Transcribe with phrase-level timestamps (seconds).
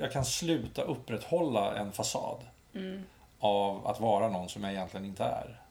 [0.00, 2.38] jag kan sluta upprätthålla en fasad
[3.40, 5.62] av att vara någon som jag egentligen inte är.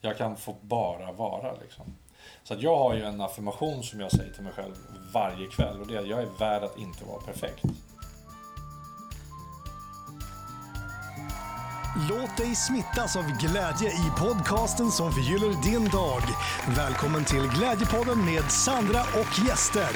[0.00, 1.84] Jag kan få bara vara liksom.
[2.42, 4.74] Så att jag har ju en affirmation som jag säger till mig själv
[5.12, 7.64] varje kväll och det är att jag är värd att inte vara perfekt.
[12.10, 16.22] Låt dig smittas av glädje i podcasten som förgyller din dag.
[16.76, 19.90] Välkommen till Glädjepodden med Sandra och gäster.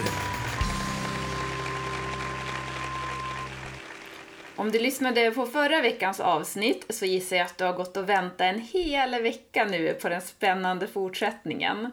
[4.58, 8.08] Om du lyssnade på förra veckans avsnitt så gissar jag att du har gått och
[8.08, 11.90] väntat en hel vecka nu på den spännande fortsättningen.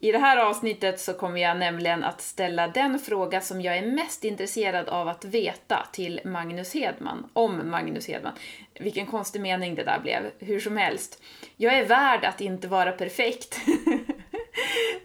[0.00, 3.86] I det här avsnittet så kommer jag nämligen att ställa den fråga som jag är
[3.86, 8.32] mest intresserad av att veta till Magnus Hedman, om Magnus Hedman.
[8.80, 11.22] Vilken konstig mening det där blev, hur som helst.
[11.56, 13.58] Jag är värd att inte vara perfekt.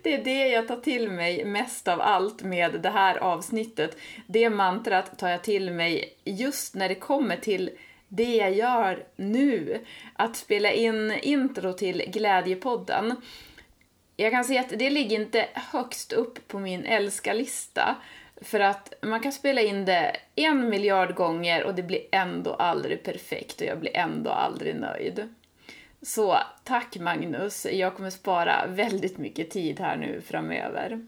[0.02, 3.98] Det är det jag tar till mig mest av allt med det här avsnittet.
[4.28, 7.70] Det mantrat tar jag till mig just när det kommer till
[8.08, 9.86] det jag gör nu.
[10.14, 13.16] Att spela in intro till Glädjepodden.
[14.16, 17.96] Jag kan säga att det ligger inte högst upp på min älskarlista.
[18.42, 23.04] För att man kan spela in det en miljard gånger och det blir ändå aldrig
[23.04, 25.30] perfekt och jag blir ändå aldrig nöjd.
[26.04, 31.06] Så tack Magnus, jag kommer spara väldigt mycket tid här nu framöver.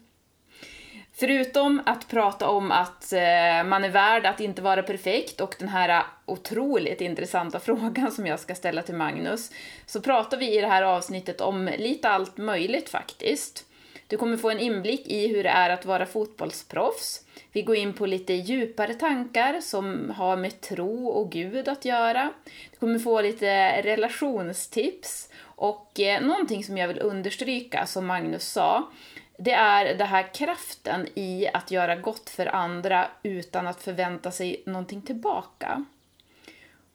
[1.12, 5.68] Förutom att prata om att eh, man är värd att inte vara perfekt och den
[5.68, 9.50] här otroligt intressanta frågan som jag ska ställa till Magnus,
[9.86, 13.65] så pratar vi i det här avsnittet om lite allt möjligt faktiskt.
[14.08, 17.24] Du kommer få en inblick i hur det är att vara fotbollsproffs.
[17.52, 22.32] Vi går in på lite djupare tankar som har med tro och Gud att göra.
[22.70, 28.90] Du kommer få lite relationstips och eh, någonting som jag vill understryka, som Magnus sa,
[29.38, 34.62] det är den här kraften i att göra gott för andra utan att förvänta sig
[34.66, 35.84] någonting tillbaka.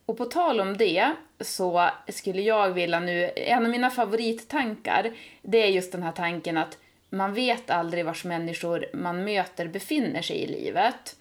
[0.06, 5.12] Och på tal om det så skulle jag vilja nu, en av mina favorittankar,
[5.42, 6.78] det är just den här tanken att
[7.14, 11.16] man vet aldrig vars människor man möter befinner sig i livet.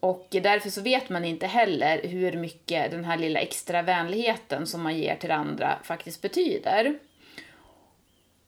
[0.00, 4.82] Och därför så vet man inte heller hur mycket den här lilla extra vänligheten som
[4.82, 6.98] man ger till andra faktiskt betyder.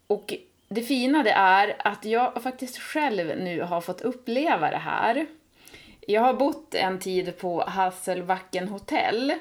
[0.07, 0.35] Och
[0.69, 5.27] det fina det är att jag faktiskt själv nu har fått uppleva det här.
[6.01, 9.35] Jag har bott en tid på Hasselbacken hotell.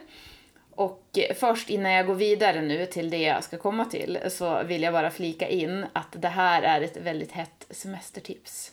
[0.76, 4.84] Och först innan jag går vidare nu till det jag ska komma till så vill
[4.84, 8.72] jag bara flika in att det här är ett väldigt hett semestertips.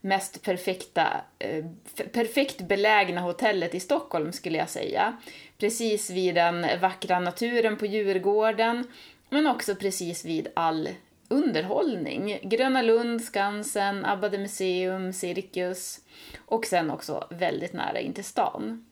[0.00, 1.64] Mest perfekta, eh,
[2.12, 5.16] perfekt belägna hotellet i Stockholm skulle jag säga.
[5.58, 8.86] Precis vid den vackra naturen på Djurgården,
[9.28, 10.88] men också precis vid all
[11.28, 12.38] underhållning.
[12.42, 16.00] Gröna Lund, Skansen, Abbade museum, Cirkus
[16.46, 18.89] och sen också väldigt nära in till stan.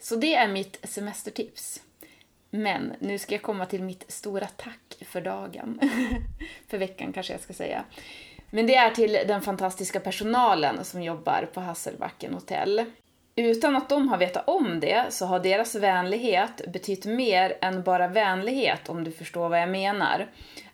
[0.00, 1.82] Så det är mitt semestertips.
[2.50, 5.80] Men nu ska jag komma till mitt stora tack för dagen.
[6.68, 7.84] för veckan kanske jag ska säga.
[8.50, 12.84] Men det är till den fantastiska personalen som jobbar på Hasselbacken hotell.
[13.36, 18.08] Utan att de har vetat om det så har deras vänlighet betytt mer än bara
[18.08, 20.26] vänlighet om du förstår vad jag menar.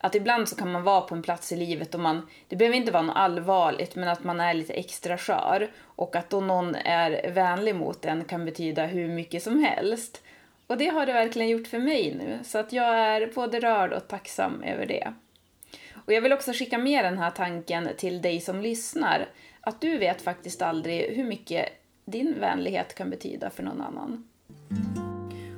[0.06, 2.77] Att ibland så kan man vara på en plats i livet och man, det behöver
[2.77, 6.75] inte vara något allvarligt men att man är lite extra skör och att då någon
[6.75, 10.22] är vänlig mot en kan betyda hur mycket som helst.
[10.67, 13.93] Och det har det verkligen gjort för mig nu så att jag är både rörd
[13.93, 15.12] och tacksam över det.
[16.06, 19.28] Och jag vill också skicka med den här tanken till dig som lyssnar
[19.61, 21.69] att du vet faktiskt aldrig hur mycket
[22.05, 24.28] din vänlighet kan betyda för någon annan.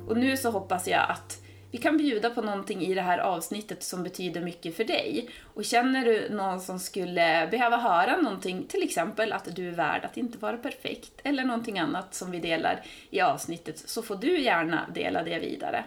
[0.07, 3.83] Och nu så hoppas jag att vi kan bjuda på någonting i det här avsnittet
[3.83, 5.29] som betyder mycket för dig.
[5.53, 10.05] Och känner du någon som skulle behöva höra någonting, till exempel att du är värd
[10.05, 14.39] att inte vara perfekt, eller någonting annat som vi delar i avsnittet, så får du
[14.39, 15.83] gärna dela det vidare.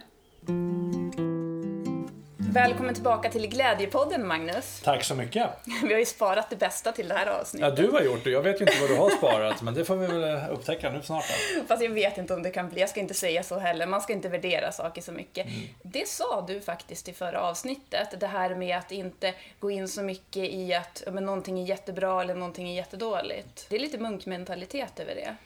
[2.53, 4.81] Välkommen tillbaka till Glädjepodden, Magnus.
[4.85, 5.51] Tack så mycket.
[5.83, 7.79] Vi har ju sparat det bästa till det här avsnittet.
[7.79, 8.31] Ja, du har gjort det.
[8.31, 11.03] Jag vet ju inte vad du har sparat, men det får vi väl upptäcka nu
[11.03, 11.25] snart.
[11.29, 11.65] Då.
[11.69, 14.01] Fast jag vet inte om det kan bli, jag ska inte säga så heller, man
[14.01, 15.47] ska inte värdera saker så mycket.
[15.47, 15.61] Mm.
[15.83, 20.03] Det sa du faktiskt i förra avsnittet, det här med att inte gå in så
[20.03, 23.67] mycket i att men, någonting är jättebra eller någonting är jättedåligt.
[23.69, 25.37] Det är lite munkmentalitet över det.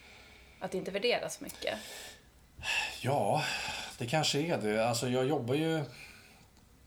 [0.61, 1.75] Att inte värdera så mycket.
[3.00, 3.43] Ja,
[3.99, 4.88] det kanske är det.
[4.88, 5.85] Alltså, jag jobbar ju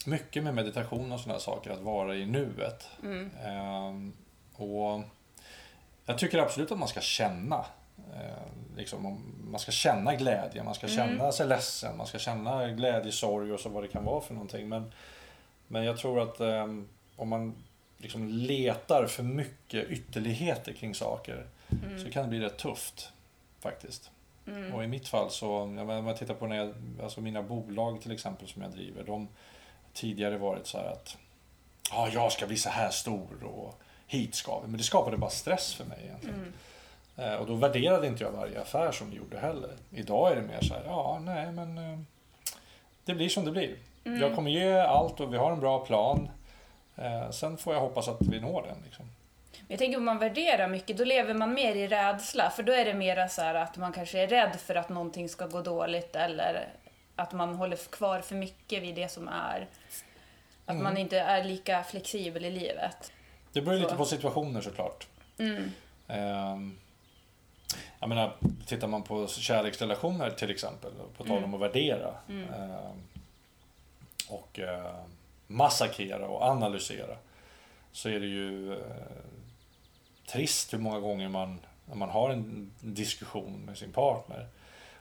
[0.09, 2.87] mycket med meditation och sådana saker, att vara i nuet.
[3.03, 3.29] Mm.
[3.45, 4.13] Ehm,
[4.55, 5.01] och
[6.05, 7.65] jag tycker absolut att man ska känna.
[8.13, 12.67] Eh, liksom, om- man ska känna glädje, man ska känna sig ledsen, man ska känna
[12.69, 14.69] glädje, sorg och så vad det kan vara för någonting.
[14.69, 14.91] Men,
[15.67, 17.55] men jag tror att ehm, om man
[17.97, 21.45] liksom letar för mycket ytterligheter kring saker
[22.05, 23.11] så kan det bli rätt tufft
[23.59, 24.11] faktiskt.
[24.73, 26.73] Och i mitt fall så, om jag tittar på när jag,
[27.03, 29.27] alltså mina bolag till exempel som jag driver, de
[29.93, 31.17] tidigare varit så att
[31.91, 34.67] ja, jag ska bli så här stor och hit ska vi.
[34.67, 36.53] Men det skapade bara stress för mig egentligen.
[37.17, 39.71] Eh, Och då värderade inte jag varje affär som vi gjorde heller.
[39.91, 41.99] Idag är det mer så här, ja, nej, men eh,
[43.05, 43.75] det blir som det blir.
[44.03, 46.29] Jag kommer ge allt och vi har en bra plan.
[46.95, 48.77] Eh, sen får jag hoppas att vi når den.
[48.85, 49.05] Liksom.
[49.67, 52.49] Jag tänker om man värderar mycket, då lever man mer i rädsla.
[52.49, 55.47] För då är det mera så att man kanske är rädd för att någonting ska
[55.47, 56.67] gå dåligt eller
[57.19, 59.67] att man håller kvar för mycket vid det som är.
[60.65, 63.11] Att man inte är lika flexibel i livet.
[63.53, 63.97] Det beror ju lite Så.
[63.97, 65.07] på situationer såklart.
[66.07, 66.77] Ehm,
[67.99, 68.35] jag menar,
[68.65, 72.13] tittar man på kärleksrelationer till exempel, på tal om att värdera.
[72.29, 73.03] ehm,
[74.29, 74.95] och eh,
[75.47, 77.15] massakrera och analysera.
[77.91, 78.79] Så är det ju eh,
[80.27, 84.47] trist hur många gånger man, när man har en diskussion med sin partner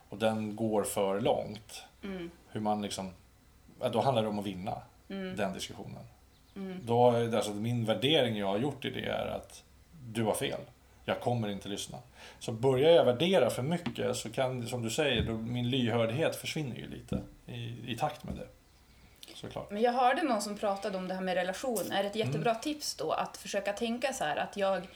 [0.09, 1.83] och den går för långt.
[2.49, 3.11] Hur man liksom,
[3.93, 6.05] då handlar det om att vinna den diskussionen.
[6.83, 9.65] Då är det alltså min värdering jag har gjort i det är att
[10.13, 10.61] du har fel.
[11.05, 11.99] Jag kommer inte lyssna.
[12.39, 16.77] Så börjar jag värdera för mycket så kan, som du säger, då min lyhördhet försvinner
[16.77, 18.47] ju lite i, i takt med det.
[19.35, 19.71] Såklart.
[19.71, 22.05] Men jag hörde någon som pratade om det här med relationer.
[22.05, 24.89] Ett jättebra tips då att försöka tänka så här att jag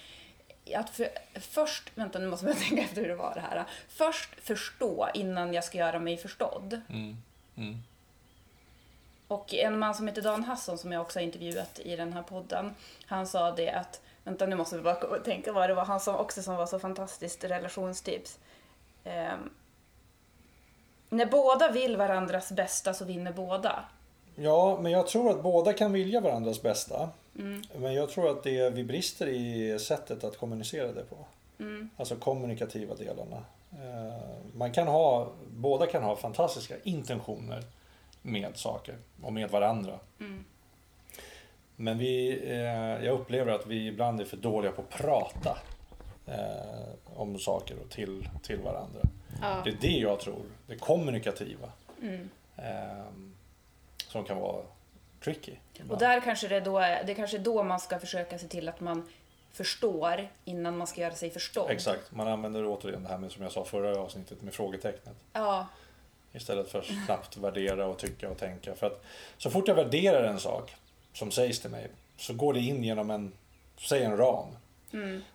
[0.74, 3.64] att för, först, vänta nu måste jag tänka efter hur det var det här.
[3.88, 6.80] Först förstå innan jag ska göra mig förstådd.
[6.88, 7.16] Mm.
[7.56, 7.82] Mm.
[9.28, 12.22] Och en man som heter Dan Hasson som jag också har intervjuat i den här
[12.22, 12.74] podden.
[13.06, 16.16] Han sa det att, vänta nu måste vi bara tänka vad det var han som
[16.16, 18.38] också som var så fantastiskt relationstips.
[19.04, 19.50] Ehm,
[21.08, 23.84] när båda vill varandras bästa så vinner båda.
[24.34, 27.08] Ja, men jag tror att båda kan vilja varandras bästa.
[27.74, 31.16] Men jag tror att det vi brister i är sättet att kommunicera det på.
[31.96, 33.44] Alltså kommunikativa delarna.
[33.72, 34.22] Eh,
[34.54, 37.62] Man kan ha, båda kan ha fantastiska intentioner
[38.22, 39.98] med saker och med varandra.
[41.76, 45.58] Men vi, eh, jag upplever att vi ibland är för dåliga på att prata
[46.26, 49.00] eh, om saker och till, till varandra.
[49.64, 51.72] Det är det jag tror, det kommunikativa.
[52.56, 53.04] Eh,
[54.08, 54.62] som kan vara
[55.24, 55.52] tricky.
[55.90, 58.68] Och där kanske det då är, det kanske är då man ska försöka se till
[58.68, 59.08] att man
[59.52, 61.70] förstår innan man ska göra sig förstådd.
[61.70, 65.16] Exakt, man använder återigen det här med som jag sa förra avsnittet med frågetecknet.
[65.32, 65.66] Ja,
[66.34, 68.74] Istället för att snabbt värdera och tycka och tänka.
[68.74, 69.04] För att
[69.38, 70.74] så fort jag värderar en sak
[71.12, 73.32] som sägs till mig så går det in genom en,
[73.78, 74.46] säg en ram.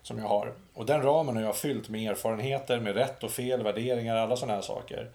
[0.02, 0.52] Som jag har.
[0.74, 4.54] Och den ramen har jag fyllt med erfarenheter, med rätt och fel, värderingar, alla sådana
[4.54, 5.10] här saker.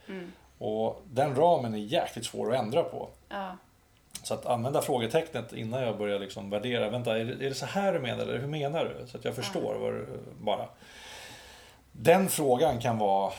[0.57, 3.09] Och den ramen är jäkligt svår att ändra på.
[3.29, 3.57] ja,
[4.23, 6.89] Så att använda frågetecknet innan jag börjar liksom värdera.
[6.89, 8.23] Vänta, är det, är det så här du menar?
[8.23, 9.07] Eller hur menar du?
[9.07, 10.07] Så att jag förstår vad du,
[10.41, 10.65] bara.
[11.91, 13.31] Den frågan kan vara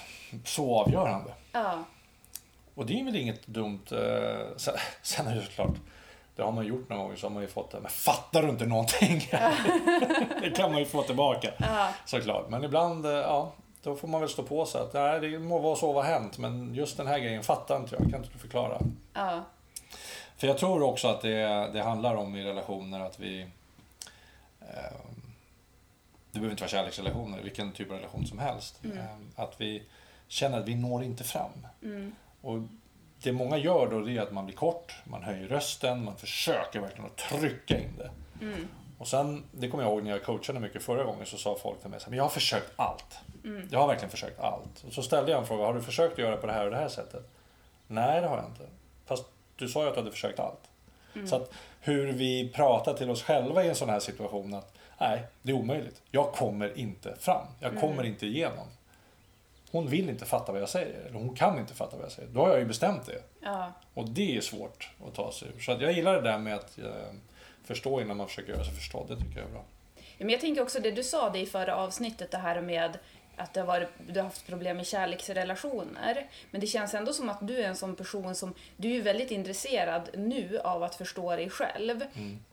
[0.44, 1.30] så avgörande.
[1.52, 1.84] ja.
[2.74, 3.80] Och det är väl inget dumt.
[3.92, 5.74] eh, Sen, sen är det såklart,
[6.36, 7.80] det har man gjort någon gång så har man ju fått det.
[7.80, 9.28] Men fattar du inte någonting?
[10.42, 11.50] det kan man ju få tillbaka.
[12.04, 12.48] Såklart.
[12.48, 13.52] Men ibland, eh, ja,
[13.82, 16.38] då får man väl stå på sig att nej, det må vara så vad hänt.
[16.38, 18.10] Men just den här grejen fattar inte jag.
[18.10, 18.78] Kan inte du förklara?
[19.14, 19.42] ja.
[20.36, 23.40] För jag tror också att det, det handlar om i relationer att vi...
[24.60, 24.96] Eh,
[26.32, 28.80] det behöver inte vara kärleksrelationer, vilken typ av relation som helst.
[28.84, 29.04] Eh,
[29.36, 29.82] att vi
[30.28, 31.66] känner att vi når inte fram.
[32.40, 32.58] Och
[33.22, 36.80] det många gör då det är att man blir kort, man höjer rösten, man försöker
[36.80, 38.10] verkligen att trycka in det.
[38.98, 41.80] Och sen, det kommer jag ihåg när jag coachade mycket förra gången, så sa folk
[41.80, 43.18] till mig så här, men jag har försökt allt.
[43.70, 44.84] Jag har verkligen försökt allt.
[44.86, 46.76] Och så ställde jag en fråga, har du försökt göra på det här och det
[46.76, 47.30] här sättet?
[47.86, 48.66] Nej, det har jag inte.
[49.06, 49.24] Fast
[49.56, 50.70] du sa ju att du hade försökt allt.
[51.26, 55.22] Så att hur vi pratar till oss själva i en sån här situation att nej,
[55.42, 56.02] det är omöjligt.
[56.10, 57.46] Jag kommer inte fram.
[57.60, 58.66] Jag kommer inte igenom.
[59.70, 61.00] Hon vill inte fatta vad jag säger.
[61.00, 62.28] Eller hon kan inte fatta vad jag säger.
[62.28, 63.22] Då har jag ju bestämt det.
[63.40, 63.72] ja.
[63.94, 65.60] Och det är svårt att ta sig ur.
[65.60, 66.84] Så att jag gillar det där med att eh,
[67.64, 69.06] förstå innan man försöker göra sig förstådd.
[69.08, 69.64] Det tycker jag är bra.
[70.18, 72.98] Men jag tänker också det du sa det i förra avsnittet, det här med
[73.36, 76.26] att det har varit, du har haft problem med kärleksrelationer.
[76.50, 79.30] Men det känns ändå som att du är en sån person som, du är väldigt
[79.30, 82.00] intresserad nu av att förstå dig själv.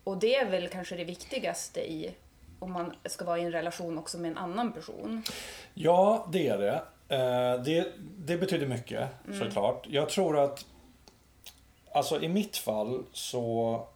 [0.04, 2.12] Och det är väl kanske det viktigaste i,
[2.60, 5.24] om man ska vara i en relation också med en annan person.
[5.74, 6.82] Ja, det är det.
[7.16, 9.10] Eh, det, det betyder mycket
[9.40, 9.88] såklart.
[9.90, 10.66] Jag tror att,
[11.92, 13.88] alltså i mitt fall så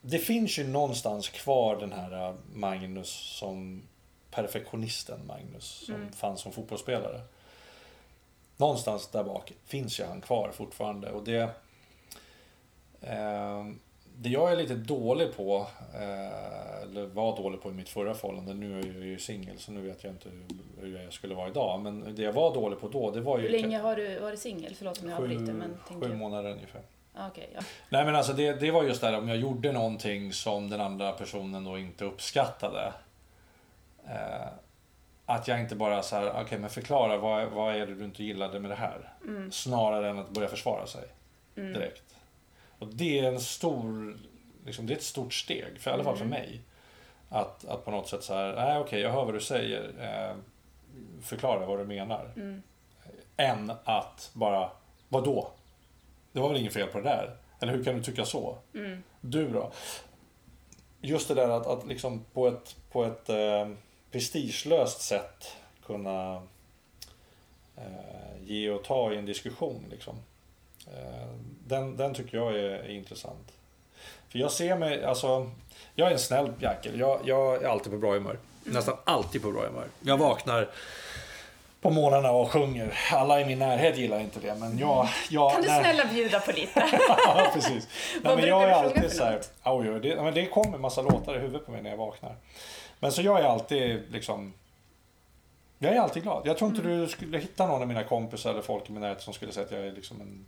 [0.00, 3.82] det finns ju någonstans kvar den här eh, Magnus som
[4.36, 7.20] perfektionisten Magnus som fanns som fotbollsspelare.
[8.56, 11.50] Någonstans där bak finns ju han kvar fortfarande och det
[13.00, 13.64] eh,
[14.18, 18.54] det jag är lite dålig på, eh, eller var dålig på i mitt förra förhållande,
[18.54, 20.28] nu är jag ju singel så nu vet jag inte
[20.80, 21.80] hur, jag skulle vara idag.
[21.80, 24.38] Men det jag var dålig på då, det var ju Hur länge har du varit
[24.38, 24.74] singel?
[24.74, 26.82] Förlåt om jag avbryter men sju, sju månader ungefär.
[27.14, 27.60] Ah, Okej, ja.
[27.88, 30.80] Nej men alltså det, det var just det här om jag gjorde någonting som den
[30.80, 32.92] andra personen då inte uppskattade.
[34.06, 34.48] Eh,
[35.26, 38.24] att jag inte bara så här, okej men förklara vad, vad är det du inte
[38.24, 39.12] gillade med det här?
[39.50, 41.04] Snarare än att börja försvara sig
[41.72, 42.16] direkt.
[42.78, 44.16] Och det är en stor,
[44.66, 46.60] liksom, det är ett stort steg, för, i alla fall för mig.
[47.28, 50.36] Att, att på något sätt så här, nej okej jag hör vad du säger, eh,
[51.22, 52.32] förklara vad du menar.
[53.36, 54.70] Än att bara,
[55.08, 55.50] vad då?
[56.32, 57.36] Det var väl inget fel på det där?
[57.60, 58.58] Eller hur kan du tycka så?
[59.20, 59.72] Du då?
[61.00, 63.68] Just det där att, att liksom på ett, på ett eh,
[64.16, 65.56] prestigelöst sätt
[65.86, 66.42] kunna
[67.76, 69.84] eh, ge och ta i en diskussion.
[69.90, 70.14] Liksom.
[70.86, 71.28] Eh,
[71.66, 73.52] den, den tycker jag är, är intressant.
[74.28, 75.50] För jag ser mig, alltså,
[75.94, 77.00] jag är en snäll jäkel.
[77.00, 78.38] Jag, jag är alltid på bra humör.
[78.64, 79.86] Nästan alltid på bra humör.
[80.00, 80.68] Jag vaknar
[81.80, 82.98] på morgnarna och sjunger.
[83.12, 85.08] Alla i min närhet gillar inte det, men jag...
[85.30, 86.88] jag Kan du när- snälla bjuda på lite?
[87.08, 87.88] ja, precis.
[88.22, 91.38] Nej, men jag är alltid så här, oj, det, men det kommer massa låtar i
[91.38, 92.36] huvudet på mig när jag vaknar.
[93.00, 94.52] Men så jag är alltid liksom,
[95.78, 96.46] jag är alltid glad.
[96.46, 97.00] Jag tror inte Mm.
[97.00, 99.66] du skulle hitta någon av mina kompisar eller folk i min närhet som skulle säga
[99.66, 100.46] att jag är liksom en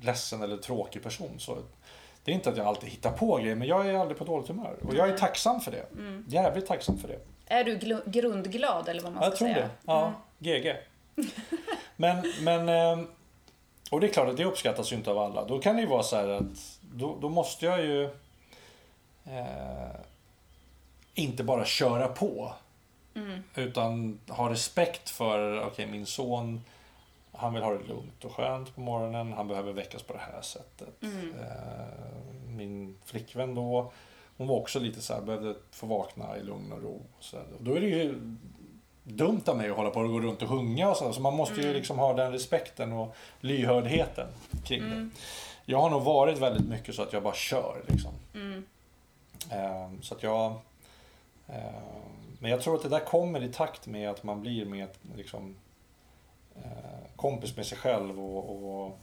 [0.00, 1.34] ledsen eller tråkig person.
[1.38, 1.58] Så
[2.24, 4.48] det är inte att jag alltid hittar på grejer, men jag är aldrig på dåligt
[4.48, 4.76] humör.
[4.88, 5.86] Och jag är tacksam för det.
[5.92, 6.24] Mm.
[6.28, 7.18] Jävligt tacksam för det.
[7.46, 9.58] Är du grundglad eller vad man ska Jag tror säga?
[9.60, 9.68] det.
[9.84, 10.76] Ja, GG.
[11.96, 12.68] Men, men...
[12.68, 13.06] ehm,
[13.90, 15.44] Och det är klart att det uppskattas ju inte av alla.
[15.44, 18.04] Då kan det ju vara så här att då, då måste jag ju
[19.24, 19.90] eh,
[21.14, 22.52] inte bara köra på.
[23.54, 26.60] Utan ha respekt för, okej min son
[27.32, 29.32] han vill ha det lugnt och skönt på morgonen.
[29.32, 31.02] Han behöver väckas på det här sättet.
[31.02, 33.92] Eh, min flickvän då,
[34.36, 37.02] hon var också lite så här, behövde få vakna i lugn och ro.
[37.20, 37.46] Så, här.
[37.58, 38.36] Då är det ju
[39.04, 41.12] dumt av mig att hålla på och gå runt och sjunga och så.
[41.12, 44.28] Så man måste ju liksom ha den respekten och lyhördheten
[44.64, 45.08] kring det.
[45.64, 48.12] Jag har nog varit väldigt mycket så att jag bara kör liksom.
[49.50, 50.54] Eh, så att jag...
[51.48, 51.54] Eh,
[52.38, 55.56] men jag tror att det där kommer i takt med att man blir mer liksom,
[56.56, 56.70] eh,
[57.16, 58.98] kompis med sig själv och, och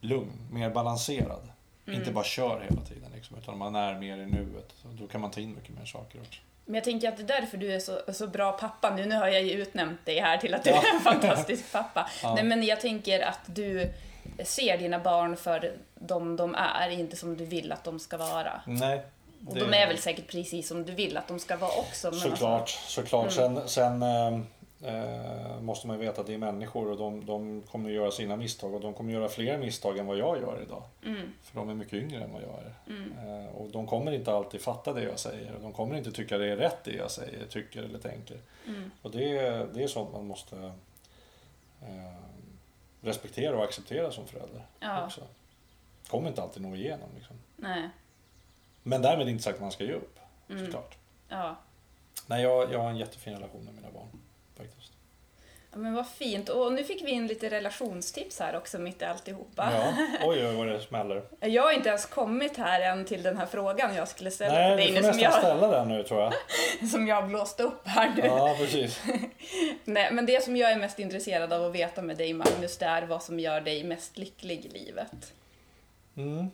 [0.00, 1.48] lugn, mer balanserad.
[1.86, 4.74] Inte bara kör hela tiden liksom, utan man är mer i nuet.
[5.00, 6.40] Då kan man ta in mycket mer saker också.
[6.64, 8.94] Men jag tänker att det är därför du är så, så bra pappa.
[8.96, 10.76] Nu, nu har jag ju utnämnt dig här till att du Ja.
[10.76, 12.10] är en fantastisk pappa.
[12.22, 12.34] Ja.
[12.34, 13.92] Nej, men jag tänker att du
[14.44, 18.60] ser dina barn för de de är, inte som du vill att de ska vara.
[18.66, 19.02] Nej.
[19.46, 22.10] Och det- de är väl säkert precis som du vill att de ska vara också.
[22.10, 23.32] Men Såklart, Alltså, såklart.
[23.32, 24.38] Sen, sen eh,
[24.84, 28.10] eh, måste man ju veta att det är människor och de, de kommer att göra
[28.10, 30.82] sina misstag och de kommer att göra fler misstag än vad jag gör idag.
[31.04, 32.74] mm, För de är mycket yngre än vad jag är.
[33.44, 35.54] Eh, och de kommer inte alltid fatta det jag säger.
[35.54, 38.36] Och de kommer inte tycka det är rätt det jag säger, tycker eller tänker.
[38.66, 40.56] mm, Och det, är- det är sånt man måste
[41.82, 42.12] eh,
[43.00, 44.62] respektera och acceptera som förälder.
[44.80, 45.04] Ja.
[45.04, 45.20] Också.
[46.08, 47.08] Kommer inte alltid nå igenom.
[47.16, 47.36] Liksom.
[47.56, 47.88] nej,
[48.82, 50.18] Men därmed inte sagt att man ska ge upp.
[50.50, 50.64] Mm.
[50.64, 50.96] Såklart.
[51.28, 51.56] ja.
[52.26, 54.08] Nej, jag, jag har en jättefin relation med mina barn.
[54.56, 54.92] Faktiskt.
[55.72, 56.48] Ja, Men vad fint.
[56.48, 59.72] Och nu fick vi in lite relationstips här också mitt i alltihopa.
[59.74, 59.92] Ja,
[60.28, 61.22] oj, oj vad det smäller.
[61.40, 64.76] Jag har inte ens kommit här än till den här frågan jag skulle ställa Nej,
[64.76, 66.32] till du dig får nu nästan som jag, ställa den nu tror jag.
[66.90, 68.26] som jag blåst upp här nu.
[68.26, 69.02] Ja, precis.
[69.84, 72.86] Nej, men det som jag är mest intresserad av att veta med dig Magnus, det
[72.86, 75.32] är vad som gör dig mest lycklig i livet.
[76.16, 76.50] Mm.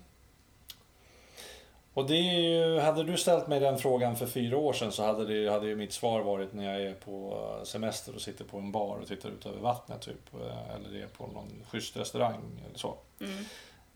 [1.98, 5.26] Och det ju, hade du ställt mig den frågan för fyra år sedan så hade,
[5.26, 8.72] det, hade ju mitt svar varit när jag är på semester och sitter på en
[8.72, 10.34] bar och tittar ut över vattnet typ.
[10.34, 12.94] eh, Eller är på någon schysst restaurang eller så.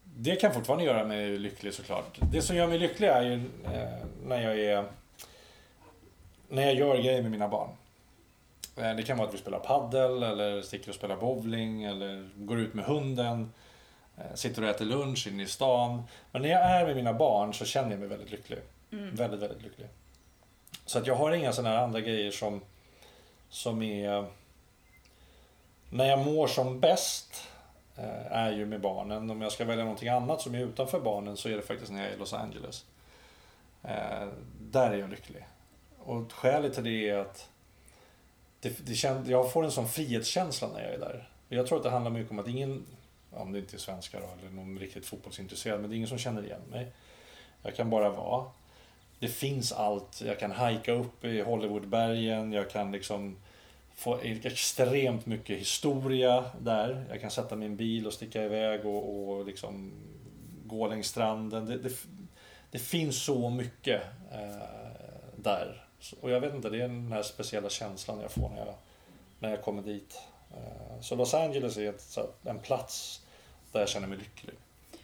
[0.04, 2.18] Det kan fortfarande göra mig lycklig såklart.
[2.32, 4.84] Det som gör mig lycklig är ju eh, när jag är
[6.48, 7.68] när jag gör grejer med mina barn.
[8.76, 12.58] Eh, Det kan vara att vi spelar paddel eller sticker och spelar bowling eller går
[12.60, 13.52] ut med hunden.
[14.18, 16.02] Eh, Sitter och äter lunch inne i stan.
[16.32, 18.58] Men när jag är med mina barn så känner jag mig väldigt lycklig.
[18.90, 19.88] Väldigt, väldigt lycklig.
[20.86, 22.60] Så att jag har inga sådana här andra grejer som,
[23.48, 24.26] som är...
[25.90, 27.48] När jag mår som bäst
[27.96, 29.30] eh, är ju med barnen.
[29.30, 32.02] Om jag ska välja någonting annat som är utanför barnen så är det faktiskt när
[32.02, 32.84] jag är i Los Angeles.
[33.82, 34.28] Eh,
[34.60, 35.46] där är jag lycklig.
[35.98, 37.48] Och skälet till det är att
[38.60, 41.28] det, det känd, jag får en sån frihetskänsla när jag är där.
[41.48, 42.86] Jag tror att det handlar mycket om att ingen,
[43.34, 46.44] om det inte är svenskar eller någon riktigt fotbollsintresserad, men det är ingen som känner
[46.44, 46.92] igen mig.
[47.62, 48.44] Jag kan bara vara.
[49.18, 50.20] Det finns allt.
[50.20, 52.52] Jag kan hajka upp i Hollywoodbergen.
[52.52, 53.36] Jag kan liksom
[53.94, 57.04] få extremt mycket historia där.
[57.10, 59.92] Jag kan sätta min bil och sticka iväg och, och liksom
[60.66, 61.66] gå längs stranden.
[61.66, 61.92] Det, det,
[62.70, 64.66] det finns så mycket eh,
[65.36, 65.86] där.
[66.20, 68.74] Och jag vet inte, det är den här speciella känslan jag får när jag,
[69.38, 70.20] när jag kommer dit.
[70.50, 73.21] Eh, så Los Angeles är ett, en plats
[73.72, 74.54] där jag känner mig lycklig.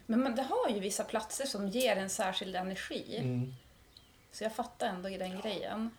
[0.06, 3.16] Men man, det har ju vissa platser som ger en särskild energi.
[3.18, 3.54] Mm.
[4.32, 5.90] Så jag fattar ändå i den grejen.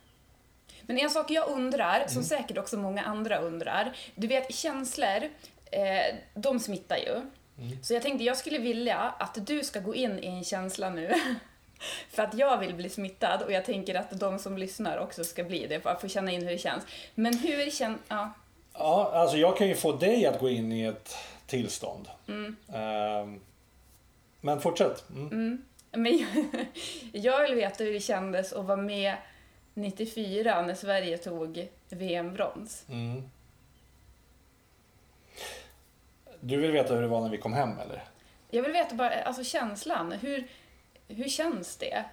[0.82, 3.96] Men en sak jag undrar, som säkert också många andra undrar.
[4.16, 5.30] Du vet, känslor,
[5.72, 7.22] eh, de smittar ju.
[7.82, 11.14] Så jag tänkte jag skulle vilja att du ska gå in i en känsla nu.
[12.10, 15.44] För att jag vill bli smittad och jag tänker att de som lyssnar också ska
[15.44, 16.84] bli det, för att få känna in hur det känns.
[17.16, 18.00] Men hur känns...
[18.08, 18.34] Ja.
[18.74, 21.16] Ja, alltså jag kan ju få dig att gå in i ett
[21.50, 22.10] tillstånd.
[22.74, 23.40] Ehm,
[24.42, 25.10] men fortsätt.
[25.10, 25.66] Mm.
[25.92, 26.26] Men
[27.12, 29.16] jag vill veta hur det kändes att vara med
[29.74, 32.86] 94 när Sverige tog VM-brons.
[32.90, 33.30] Mm.
[36.40, 38.04] Du vill veta hur det var när vi kom hem eller?
[38.50, 40.12] Jag vill veta bara, alltså känslan.
[40.12, 40.48] Hur,
[41.08, 42.06] hur känns det?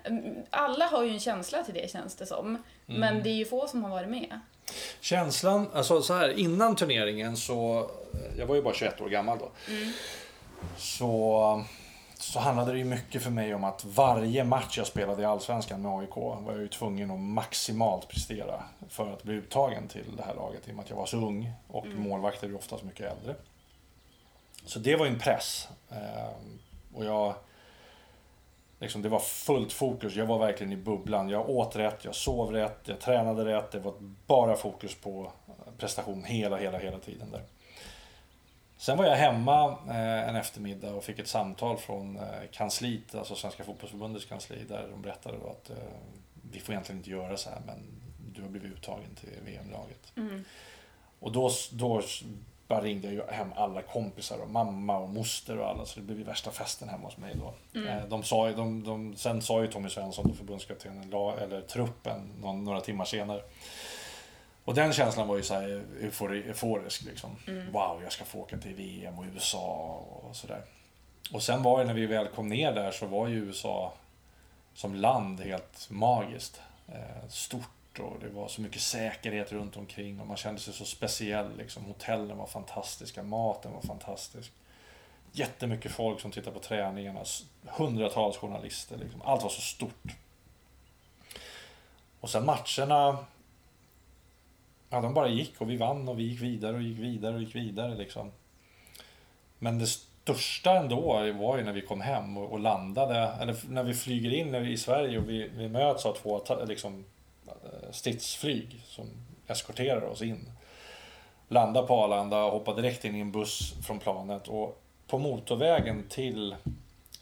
[0.51, 2.63] Alla har ju en känsla till det känns det som.
[2.87, 4.41] Men det är ju få som har varit med.
[5.01, 7.91] Känslan, alltså så här innan turneringen så,
[8.39, 9.49] jag var ju bara 21 år gammal då.
[10.77, 11.65] Så,
[12.15, 15.83] så handlade det ju mycket för mig om att varje match jag spelade i Allsvenskan
[15.83, 20.23] med AIK var jag ju tvungen att maximalt prestera för att bli uttagen till det
[20.23, 22.83] här laget i och med att jag var så ung och målvakter är ju oftast
[22.85, 23.35] mycket äldre.
[24.65, 25.69] Så det var ju en press.
[25.91, 26.59] Ehm,
[26.95, 27.35] Och jag,
[28.81, 30.15] liksom, det var fullt fokus.
[30.15, 31.29] Jag var verkligen i bubblan.
[31.29, 33.71] Jag åt rätt, jag sov rätt, jag tränade rätt.
[33.73, 33.95] Det var
[34.27, 35.33] bara fokus på
[35.79, 37.43] prestation hela, hela, hela tiden där.
[38.79, 43.35] Sen var jag hemma eh, en eftermiddag och fick ett samtal från eh, kansliet, alltså
[43.35, 45.77] Svenska fotbollsförbundets kansli, där de berättade att eh,
[46.53, 47.79] vi får egentligen inte göra så här, men
[48.35, 50.13] du har blivit uttagen till VM-laget.
[51.21, 52.03] Och då, då
[52.69, 56.19] bara ringde jag hem alla kompisar och mamma och moster och alla så det blev
[56.19, 57.55] ju värsta festen hemma hos mig då.
[57.89, 62.65] Eh, De sa, de, de, sen sa ju Tommy Svensson, förbundskaptenen, la- eller truppen, någon,
[62.65, 63.43] några timmar senare.
[64.67, 67.37] Och den känslan var ju så här eufori, euforisk liksom.
[67.73, 70.63] Wow, jag ska få åka till VM och USA och sådär.
[71.33, 73.93] Och sen var det när vi väl kom ner där så var ju USA
[74.75, 76.61] som land helt magiskt.
[76.89, 80.85] Eh, stort och det var så mycket säkerhet runt omkring och man kände sig så
[80.85, 81.57] speciell.
[81.57, 81.85] Liksom.
[81.85, 84.53] Hotellen var fantastiska, maten var fantastisk.
[85.33, 87.25] Jättemycket folk som tittade på träningarna,
[87.67, 88.97] hundratals journalister.
[88.97, 89.23] Liksom.
[89.23, 90.17] Allt var så stort.
[92.21, 93.19] Och sen matcherna,
[94.91, 97.41] ja de bara gick och vi vann och vi gick vidare och gick vidare och
[97.41, 98.33] gick vidare liksom.
[99.59, 101.01] Men det största ändå
[101.33, 104.61] var ju när vi kom hem och, och landade, eller när vi flyger in när
[104.61, 107.05] vi, i Sverige och vi, vi möts av två liksom,
[107.47, 109.07] eh, stridsflyg som
[109.47, 110.53] eskorterar oss in.
[111.49, 116.57] Landar på Arlanda, hoppar direkt in i en buss från planet och på motorvägen till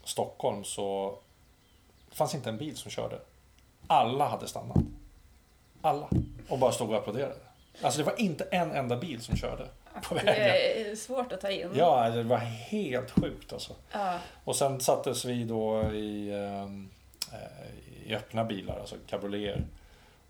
[0.03, 1.17] Stockholm så
[2.11, 3.19] fanns inte en bil som körde.
[3.87, 4.77] Alla hade stannat.
[5.81, 6.09] Alla.
[6.49, 7.35] Och bara stod och applåderade.
[7.81, 9.67] Alltså det var inte en enda bil som körde
[10.03, 10.33] på vägen.
[10.35, 11.69] Det är svårt att ta in.
[11.75, 13.73] Ja, det var helt sjukt alltså.
[13.91, 14.19] Ja.
[14.43, 16.89] Och sen sattes vi då i, ehm,
[17.33, 19.63] eh, i öppna bilar, alltså cabrioleter.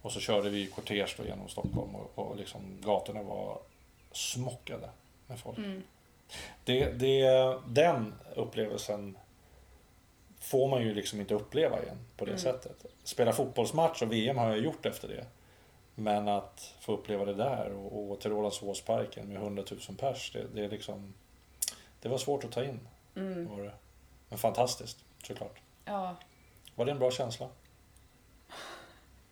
[0.01, 3.59] Och så körde vi i kortege genom Stockholm och, och liksom gatorna var
[4.11, 4.89] smockade
[5.27, 5.57] med folk.
[5.57, 5.83] Mm.
[6.63, 7.27] Det, det,
[7.67, 9.17] den upplevelsen
[10.39, 12.41] får man ju liksom inte uppleva igen på det Mm.
[12.41, 12.85] sättet.
[13.03, 15.25] Spela fotbollsmatch och VM har jag gjort efter det.
[15.95, 20.47] Men att få uppleva det där och, och till Rålambshovsparken med 100 000 pers, det,
[20.53, 21.13] det, är liksom,
[21.99, 22.79] det var svårt att ta in.
[23.15, 23.47] Mm.
[23.47, 23.73] Var det.
[24.29, 25.59] Men fantastiskt, såklart.
[25.85, 26.15] Ja.
[26.75, 27.49] Var det en bra känsla?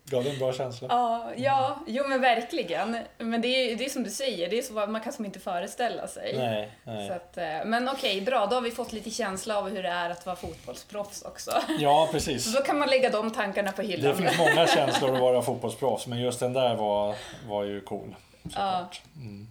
[0.06, 0.88] Gav det en bra känsla?
[0.90, 2.98] Ja, ja, jo men verkligen.
[3.18, 5.40] Men det är, det är som du säger, det är så man kan som inte
[5.40, 6.34] föreställa sig.
[6.38, 7.08] Nej, nej.
[7.08, 8.46] Så att, eh, men okej, bra.
[8.46, 11.50] Då har vi fått lite känsla av hur det är att vara fotbollsproffs också.
[11.78, 12.52] Ja, precis.
[12.56, 14.16] då kan man lägga de tankarna på Det hyllan.
[14.16, 17.14] finns många känslor att vara fotbollsproffs, men just den där var,
[17.48, 18.14] var ju cool.
[18.54, 18.88] Ja.
[19.16, 19.48] Mm.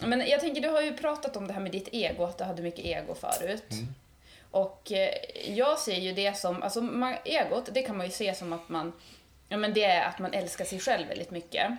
[0.00, 2.44] Men jag tänker, du har ju pratat om det här med ditt ego, att du
[2.44, 3.70] hade mycket ego förut.
[3.72, 3.94] Mm.
[4.50, 8.34] Och eh, jag ser ju det som, alltså man, egot, det kan man ju se
[8.34, 8.92] som att man,
[9.48, 11.70] ja men det är att man älskar sig själv väldigt mycket.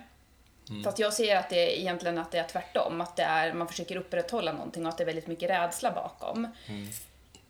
[0.84, 3.68] Fast jag ser att det är egentligen att det är tvärtom, att det är, man
[3.68, 6.48] försöker upprätthålla någonting och att det är väldigt mycket rädsla bakom.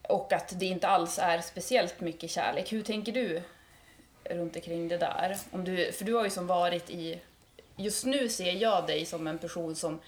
[0.02, 2.72] Och att det inte alls är speciellt mycket kärlek.
[2.72, 3.42] Hur tänker du
[4.24, 5.36] runt omkring det där?
[5.50, 7.20] Om du, för du har ju som varit i...
[7.76, 10.00] Just nu ser jag dig som en person som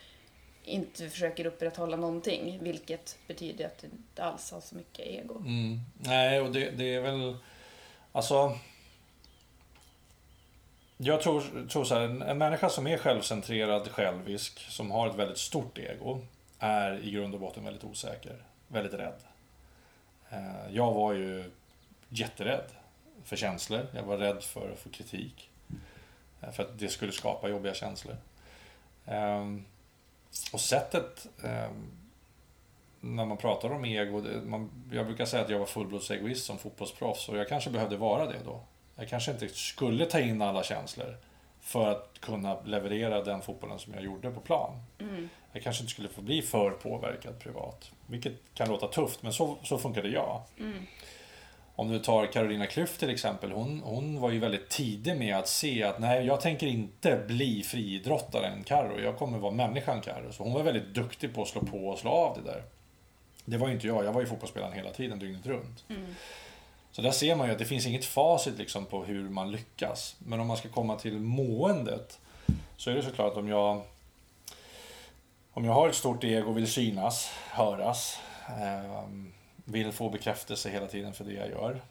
[0.65, 5.39] inte försöker upprätthålla någonting, vilket betyder att du inte alls har så mycket ego.
[5.39, 5.81] Mm.
[5.99, 7.37] Nej, och det, det är väl...
[8.13, 8.59] Alltså...
[10.97, 15.15] Jag tror, tror så här, en- en människa som är självcentrerad, självisk, som har ett
[15.15, 16.21] väldigt stort ego,
[16.59, 18.37] är i grund och botten väldigt osäker,
[18.69, 19.19] väldigt rädd.
[20.31, 21.51] Eh, jag var ju
[22.09, 22.65] jätterädd
[23.25, 23.87] för känslor.
[23.95, 25.51] Jag var rädd för, att få kritik.
[26.41, 28.17] Eh, för att det skulle skapa jobbiga känslor.
[29.07, 29.65] Ehm,
[30.53, 31.91] och sättet ehm,
[33.01, 36.59] när man pratar om ego, det- man, jag brukar säga att jag var fullblodsegoist som
[36.59, 38.61] fotbollsproffs och jag kanske behövde vara det då.
[38.97, 41.17] Jag kanske inte skulle ta in alla känslor
[41.61, 44.83] för att kunna leverera den fotbollen som jag gjorde på plan.
[45.53, 47.91] Jag kanske inte skulle få bli för påverkad privat.
[48.07, 50.43] Vilket kan låta tufft, men så, så funkade jag.
[51.77, 53.53] Om du tar Carolina Klüft till exempel.
[53.53, 57.63] Hon, hon var ju väldigt tidig med att se att nej, jag tänker inte bli
[57.63, 59.01] friidrottaren Karo.
[59.01, 60.33] Jag kommer vara människan Karo.
[60.33, 62.63] Så hon var väldigt duktig på att slå på och slå av det där.
[63.45, 64.05] Det var ju inte jag.
[64.05, 65.85] Jag var ju fotbollsspelaren hela tiden, dygnet runt.
[66.93, 70.17] Så där ser man ju att det finns inget facit liksom på hur man lyckas.
[70.19, 72.19] Men om man ska komma till måendet
[72.77, 73.83] så är det såklart att om jag
[75.53, 79.33] om jag har ett stort ego och vill synas, höras, ehm,
[79.65, 81.83] vill få bekräftelse hela tiden för det jag gör.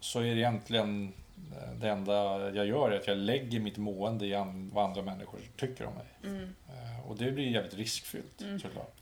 [0.00, 1.12] Så är det egentligen
[1.52, 2.14] eh, det enda
[2.54, 4.32] jag gör är att jag lägger mitt mående i
[4.72, 6.06] vad andra människor tycker om mig.
[6.68, 8.94] Eh, Och det blir jävligt riskfyllt såklart.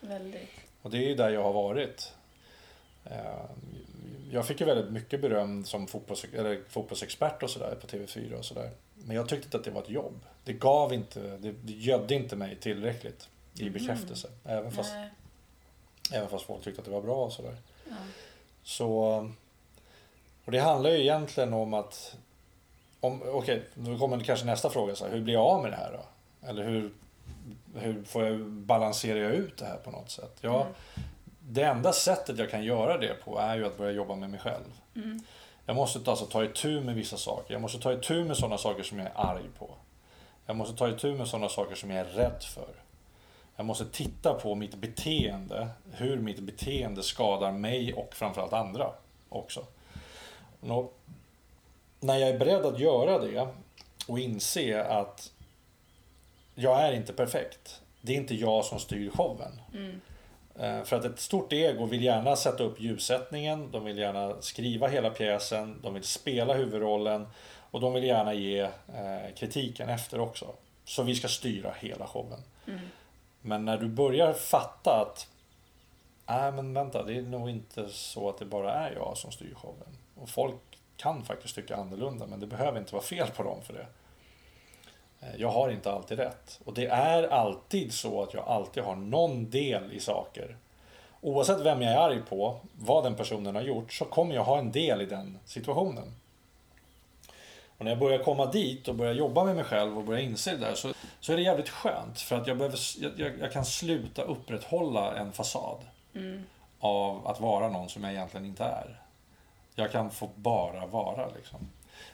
[0.00, 0.50] Väldigt.
[0.82, 2.12] Och det är ju där jag har varit.
[3.04, 3.44] Eh,
[4.32, 8.44] Jag fick ju väldigt mycket beröm som fotbolls, eller fotbollsexpert och sådär på TV4 och
[8.44, 8.70] sådär.
[8.94, 10.20] Men jag tyckte inte att det var ett jobb.
[10.44, 14.28] Det gav inte, det, gödde inte mig tillräckligt i bekräftelse.
[14.44, 15.08] Även, fast, Nej.
[16.12, 17.56] Även fast folk tyckte att det var bra och sådär.
[17.88, 17.94] Ja.
[18.62, 18.88] Så,
[20.44, 22.16] och det handlar ju egentligen om att,
[23.00, 25.76] om, okej, nu kommer kanske nästa fråga, så här, hur blir jag av med det
[25.76, 26.04] här då?
[26.48, 26.90] Eller hur,
[27.74, 30.36] hur får jag, balanserar jag ut det här på något sätt?
[30.40, 30.66] Ja,
[31.40, 34.40] Det enda sättet jag kan göra det på är ju att börja jobba med mig
[34.40, 34.64] själv.
[35.66, 37.52] Jag måste alltså ta itu med vissa saker.
[37.54, 39.70] Jag måste ta itu med sådana saker som jag är arg på.
[40.46, 42.68] Jag måste ta itu med sådana saker som jag är rädd för.
[43.56, 48.90] Jag måste titta på mitt beteende, hur mitt beteende skadar mig och framförallt andra
[49.28, 49.66] också.
[50.60, 50.90] Nå,
[52.00, 53.48] när jag är beredd att göra det
[54.08, 55.32] och inse att
[56.54, 57.80] jag är inte perfekt.
[58.00, 59.60] Det är inte jag som styr showen.
[60.58, 64.88] Eh, För att ett stort ego vill gärna sätta upp ljussättningen, de vill gärna skriva
[64.88, 67.26] hela pjäsen, de vill spela huvudrollen
[67.70, 70.54] och de vill gärna ge eh, kritiken efter också.
[70.84, 72.40] Så vi ska styra hela showen.
[73.46, 75.28] Men när du börjar fatta att
[76.26, 79.54] Nej men vänta, det är nog inte så att det bara är jag som styr
[79.54, 79.98] showen.
[80.14, 83.72] Och folk kan faktiskt tycka annorlunda men det behöver inte vara fel på dem för
[83.72, 83.86] det.
[85.20, 86.60] Eh, jag har inte alltid rätt.
[86.64, 90.56] Och det är alltid så att jag alltid har någon del i saker.
[91.20, 94.58] Oavsett vem jag är arg på, vad den personen har gjort, så kommer jag ha
[94.58, 96.12] en del i den situationen.
[97.78, 100.50] Och när jag börjar komma dit och börjar jobba med mig själv och börjar inse
[100.50, 102.20] det där så, så är det jävligt skönt.
[102.20, 102.78] För att jag, behöver,
[103.18, 105.78] jag, jag, kan sluta upprätthålla en fasad
[106.80, 109.00] av att vara någon som jag egentligen inte är.
[109.74, 111.58] Jag kan få bara vara liksom.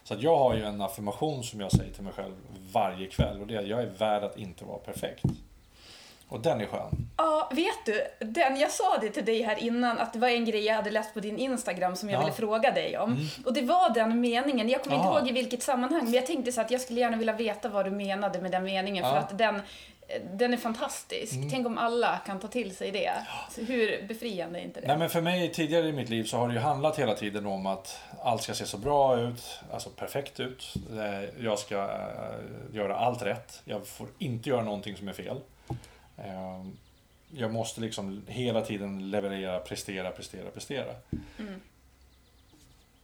[0.03, 2.35] Så att jag har ju en affirmation som jag säger till mig själv
[2.73, 5.25] varje kväll och det är att jag är värd att inte vara perfekt.
[6.31, 7.09] Och den är skön.
[7.17, 10.45] Ja, vet du, den, jag sa det till dig här innan att det var en
[10.45, 12.25] grej jag hade läst på din Instagram som jag Ja.
[12.25, 13.29] ville fråga dig om.
[13.47, 16.53] Och det var den meningen, jag kommer inte ihåg i vilket sammanhang, men jag tänkte
[16.53, 19.19] så att jag skulle gärna vilja veta vad du menade med den meningen för Ja.
[19.19, 19.63] att den,
[20.33, 21.33] den är fantastisk.
[21.51, 23.13] Tänk om alla kan ta till sig det.
[23.51, 24.87] Så hur befriande är inte det?
[24.87, 27.47] Nej men för mig tidigare i mitt liv så har det ju handlat hela tiden
[27.47, 30.75] om att allt ska se så bra ut, alltså perfekt ut.
[30.93, 33.63] Eh, Jag ska eh, göra allt rätt.
[33.65, 35.41] Jag får inte göra någonting som är fel.
[36.25, 36.65] Eh,
[37.33, 40.95] Jag måste liksom hela tiden leverera, prestera, prestera, prestera.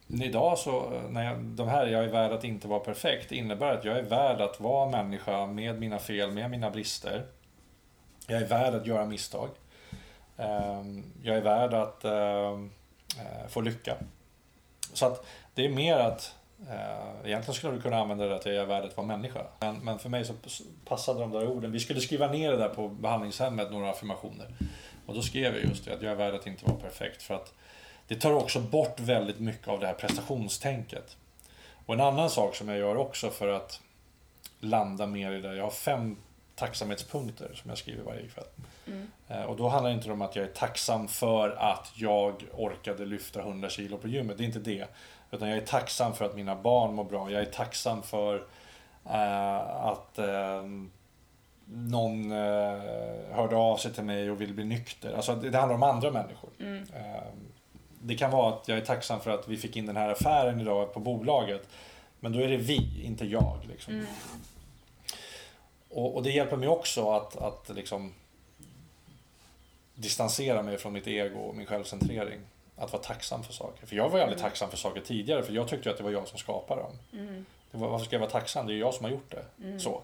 [0.07, 3.31] Men Idag så, eh, när jag, de här jag är värd att inte vara perfekt
[3.31, 7.25] innebär att jag är värd att vara människa med mina fel, med mina brister.
[8.27, 9.49] Jag är värd att göra misstag.
[10.37, 12.71] Ehm, Jag är värd att ehm,
[13.19, 13.97] eh, få lycka.
[14.93, 16.35] Så att det är mer att
[17.25, 19.45] Egentligen skulle du kunna använda det att jag är värd att vara människa.
[19.59, 20.33] Men, men för mig så
[20.85, 21.71] passade de där orden.
[21.71, 24.47] Vi skulle skriva ner det där på behandlingshemmet, några affirmationer.
[25.05, 27.23] Och då skrev jag just det, att jag är värd att inte vara perfekt.
[27.23, 27.53] För att
[28.07, 31.17] det tar också bort väldigt mycket av det här prestationstänket.
[31.85, 33.81] Och en annan sak som jag gör också för att
[34.59, 35.55] landa mer i det.
[35.55, 36.17] Jag har fem
[36.55, 38.45] tacksamhetspunkter som jag skriver varje kväll.
[39.27, 43.05] Eh, Och då handlar det inte om att jag är tacksam för att jag orkade
[43.05, 44.37] lyfta 100 kilo på gymmet.
[44.37, 44.85] Det är inte det.
[45.31, 47.31] Utan jag är tacksam för att mina barn mår bra.
[47.31, 48.35] Jag är tacksam för
[49.05, 50.63] eh, att eh,
[51.65, 52.79] någon eh,
[53.31, 55.13] hörde av sig till mig och vill bli nykter.
[55.13, 56.49] Alltså det, det handlar om andra människor.
[56.59, 57.23] Eh,
[58.01, 60.61] det kan vara att jag är tacksam för att vi fick in den här affären
[60.61, 61.69] idag på bolaget.
[62.19, 63.59] Men då är det vi, inte jag.
[63.67, 64.05] Liksom.
[65.89, 68.13] Och, och det hjälper mig också att, att liksom
[69.95, 72.39] distansera mig från mitt ego och min självcentrering.
[72.77, 73.85] Att vara tacksam för saker.
[73.85, 76.11] För jag var ju aldrig tacksam för saker tidigare för jag tyckte att det var
[76.11, 76.91] jag som skapade dem.
[77.71, 78.67] Det var, varför ska jag vara tacksam?
[78.67, 79.79] Det är ju jag som har gjort det.
[79.79, 80.01] Så.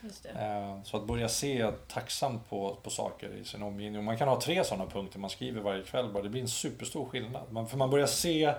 [0.00, 0.28] Just det.
[0.28, 4.04] Eh, Så att börja se tacksamt på, på saker i sin omgivning.
[4.04, 6.12] Man kan ha tre sådana punkter man skriver varje kväll.
[6.12, 6.22] Bara.
[6.22, 7.42] Det blir en superstor skillnad.
[7.52, 8.54] Man, för man börjar se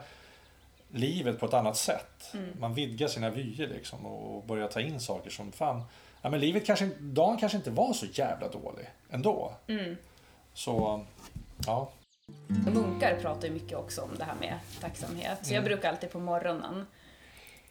[0.91, 2.33] livet på ett annat sätt.
[2.59, 5.83] Man vidgar sina vyer liksom och börjar ta in saker som fan.
[6.21, 9.53] Ja, men livet kanske, dagen kanske inte var så jävla dålig ändå.
[10.53, 11.05] Så,
[11.65, 11.89] ja.
[12.73, 15.37] Munkar pratar ju mycket också om det här med tacksamhet.
[15.41, 16.85] Så jag brukar alltid på morgonen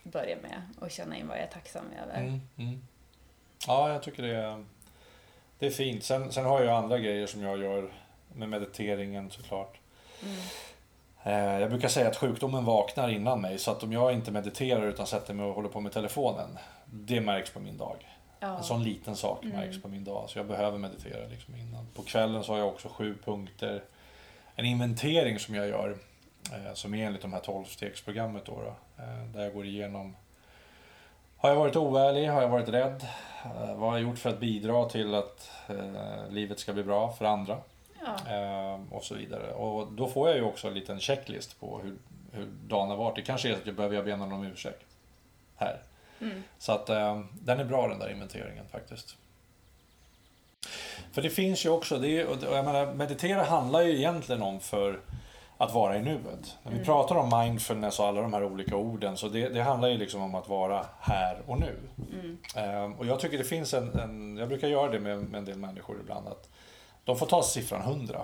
[0.03, 2.21] börja med att känna in vad jag är tacksam över.
[2.21, 2.83] Mm, mm.
[3.67, 4.65] Ja, jag tycker det är,
[5.59, 6.05] det är fint.
[6.05, 7.93] Sen, sen har jag andra grejer som jag gör
[8.35, 9.79] med mediteringen såklart.
[11.23, 14.87] Eh, Jag brukar säga att sjukdomen vaknar innan mig så att om jag inte mediterar
[14.87, 17.97] utan sätter mig och håller på med telefonen, det märks på min dag.
[18.41, 18.57] Ja.
[18.59, 21.87] En sån liten sak märks på min dag, så jag behöver meditera liksom innan.
[21.95, 23.83] På kvällen så har jag också sju punkter,
[24.57, 25.97] en inventering som jag gör,
[26.53, 30.17] eh, som är enligt de här tolvstegsprogrammet då, då, eh, där jag går igenom
[31.37, 32.29] har jag varit oärlig?
[32.29, 33.07] Har jag varit rädd?
[33.45, 35.51] Eh, Vad har jag gjort för att bidra till att
[36.29, 37.59] livet ska bli bra för andra?
[38.27, 38.81] Ja.
[38.91, 39.53] Och så vidare.
[39.53, 41.97] Och då får jag ju också en liten checklist på hur,
[42.33, 43.17] hur dagen har varit.
[43.17, 44.87] Det kanske är så att jag behöver be någon om ursäkt
[45.57, 45.83] här.
[46.59, 46.87] Så att
[47.33, 49.17] den är bra den där inventeringen faktiskt.
[51.13, 54.61] För det finns ju också, det är, och jag menar, meditera handlar ju egentligen om
[54.61, 55.01] för
[55.59, 56.57] att vara i nuet.
[56.63, 59.89] När vi pratar om mindfulness och alla de här olika orden så det, det handlar
[59.89, 61.77] ju liksom om att vara här och nu.
[62.57, 65.45] Eh, och jag tycker det finns en, en jag brukar göra det med, med en
[65.45, 66.49] del människor ibland, att
[67.05, 68.23] de får ta siffran 100.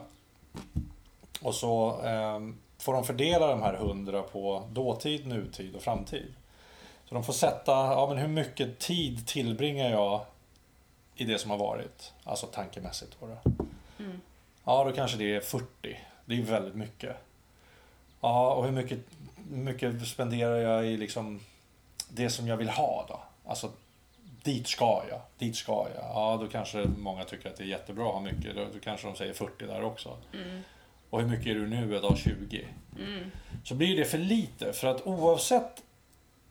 [1.42, 2.40] Och så eh,
[2.78, 6.34] får de fördela de här 100 på dåtid, nutid och framtid.
[7.04, 10.20] Så de får sätta, ja men hur mycket tid tillbringar jag
[11.20, 12.12] i det som har varit?
[12.24, 13.26] Alltså tankemässigt då.
[13.26, 13.38] då.
[14.64, 15.66] Ja, då kanske det är 40.
[16.24, 17.16] Det är väldigt mycket.
[18.20, 18.98] Ja, och hur mycket,
[19.50, 21.40] mycket spenderar jag i liksom
[22.08, 23.20] det som jag vill ha då?
[23.50, 23.70] Alltså,
[24.42, 26.04] dit ska jag, dit ska jag.
[26.04, 28.56] Ja, då kanske många tycker att det är jättebra att ha mycket.
[28.56, 30.16] Då, då kanske de säger 40 där också.
[31.10, 32.16] Och hur mycket är du nu då?
[32.16, 32.66] 20.
[33.64, 34.72] Så blir det för lite.
[34.72, 35.82] För att oavsett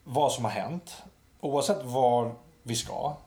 [0.03, 1.03] vad som har hänt,
[1.39, 3.17] oavsett var vi ska,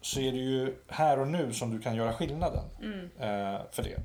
[0.00, 2.64] så är det ju här och nu som du kan göra skillnaden
[3.18, 3.96] eh, för det.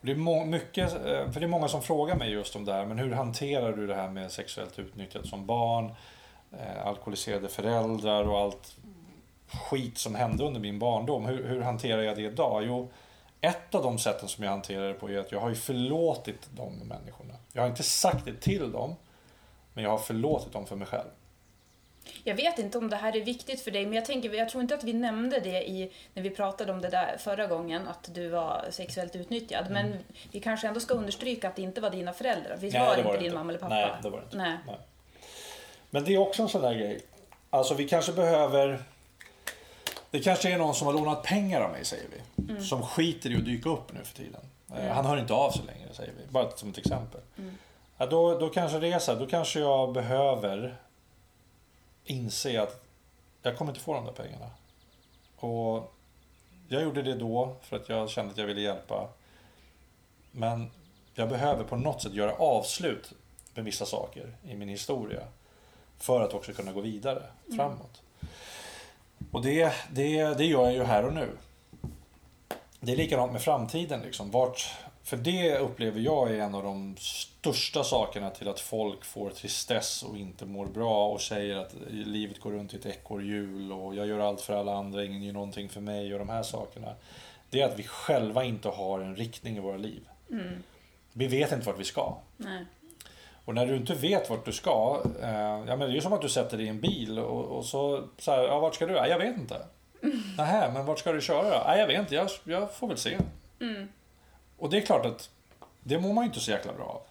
[0.00, 2.72] Och Det är, mycket, eh, för det är många som frågar mig just om det
[2.72, 5.94] här, men hur hanterar du det här med sexuellt utnyttjat som barn,
[6.52, 8.76] eh, alkoholiserade föräldrar och allt
[9.52, 11.26] skit som hände under min barndom.
[11.26, 12.62] Hur, hur hanterar jag det idag?
[12.66, 12.90] Jo,
[13.40, 16.48] ett av de sätten som jag hanterar det på är att jag har ju förlåtit
[16.50, 17.34] de människorna.
[17.52, 18.94] Jag har inte sagt det till dem,
[19.74, 21.08] men jag har förlåtit dem för mig själv.
[22.24, 24.62] Jag vet inte om det här är viktigt för dig, men jag tänker, jag tror
[24.62, 28.08] inte att vi nämnde det i, när vi pratade om det där förra gången, att
[28.14, 29.70] du var sexuellt utnyttjad.
[29.70, 29.94] Men
[30.32, 32.56] vi kanske ändå ska understryka att det inte var dina föräldrar.
[32.56, 32.86] Visst Mm.
[32.86, 33.38] Nej, var det var inte det din inte.
[33.38, 33.74] mamma eller pappa?
[33.74, 34.36] Nej, det var det inte.
[34.36, 34.56] Nej.
[34.66, 34.76] Nej.
[35.90, 37.00] Men det är också en sån där grej.
[37.50, 38.82] Alltså vi kanske behöver...
[40.10, 42.52] Det kanske är någon som har lånat pengar av mig, säger vi.
[42.52, 42.62] Mm.
[42.64, 44.40] Som skiter i att dyka upp nu för tiden.
[44.78, 46.32] Eh, Han hör inte av sig längre, säger vi.
[46.32, 47.20] Bara som ett exempel.
[47.38, 47.58] Mm.
[47.98, 50.76] Ja, då, då kanske det är så här, då kanske jag behöver
[52.04, 52.84] inse att
[53.42, 54.50] jag kommer inte få de där pengarna.
[55.36, 55.94] Och
[56.68, 59.08] jag gjorde det då för att jag kände att jag ville hjälpa.
[60.30, 60.70] Men
[61.14, 63.12] jag behöver på något sätt göra avslut
[63.54, 65.22] med vissa saker i min historia.
[65.98, 67.22] För att också kunna gå vidare
[67.56, 68.02] framåt.
[69.30, 71.30] Och det, det, det gör jag ju här och nu.
[72.80, 74.00] Det är likadant med framtiden.
[74.00, 74.30] Liksom.
[74.30, 79.30] Vart, för det upplever jag är en av de största sakerna till att folk får
[79.30, 83.94] tristess och inte mår bra och säger att livet går runt i ett ekorrhjul och
[83.94, 86.94] jag gör allt för alla andra, ingen gör någonting för mig och de här sakerna.
[87.50, 90.08] Det är att vi själva inte har en riktning i våra liv.
[91.12, 92.16] Vi vet inte vart vi ska.
[92.36, 92.64] Nej.
[93.44, 95.30] Och när du inte vet vart du ska, eh,
[95.66, 97.64] ja, men det är ju som att du sätter dig i en bil och, och
[97.64, 98.94] så, så här, ja vart ska du?
[98.94, 99.66] Ja, jag vet inte.
[100.38, 101.62] Nähä, men vart ska du köra då?
[101.66, 103.18] Ja, jag vet inte, jag, jag får väl se.
[104.62, 105.30] Och det är klart att
[105.80, 107.02] det mår man ju inte så jäkla bra av.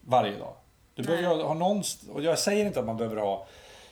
[0.00, 0.54] Varje dag.
[0.94, 3.46] Du behöver ju ha någon, och jag säger inte att man behöver ha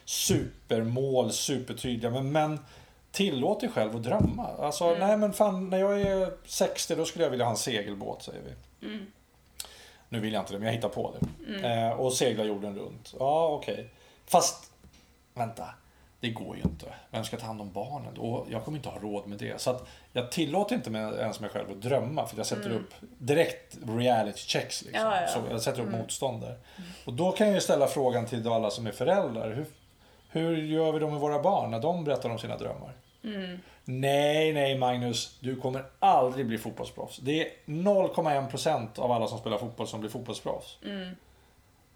[0.04, 2.58] supermål, supertydliga, men, men
[3.10, 4.48] tillåt dig själv att drömma.
[4.58, 8.22] Alltså, nej men fan, när jag är 60 då skulle jag vilja ha en segelbåt,
[8.22, 8.86] säger vi.
[10.08, 11.26] Nu vill jag inte det, men jag hittar på det.
[11.68, 13.14] Eh, och segla jorden runt.
[13.18, 13.90] Ja, okej.
[14.26, 14.72] Fast,
[15.34, 15.68] vänta.
[16.24, 16.86] Det går ju inte.
[17.10, 18.18] Vem ska ta hand om barnen?
[18.18, 19.60] Och jag kommer inte ha råd med det.
[19.60, 22.26] Så att jag tillåter inte mig, ens mig själv att drömma.
[22.26, 24.82] För jag sätter upp direkt reality checks.
[24.82, 25.02] Liksom.
[25.02, 25.26] Ja, ja.
[25.26, 26.58] Så jag sätter upp motstånd där.
[27.04, 29.52] Och då kan jag ju ställa frågan till alla som är föräldrar.
[29.52, 29.66] Hur,
[30.28, 32.92] hur gör vi då med våra barn när de berättar om sina drömmar?
[33.84, 37.18] Nej, nej Magnus, du kommer aldrig bli fotbollsproffs.
[37.18, 40.78] Det är 0,1% av alla som spelar fotboll som blir fotbollsproffs.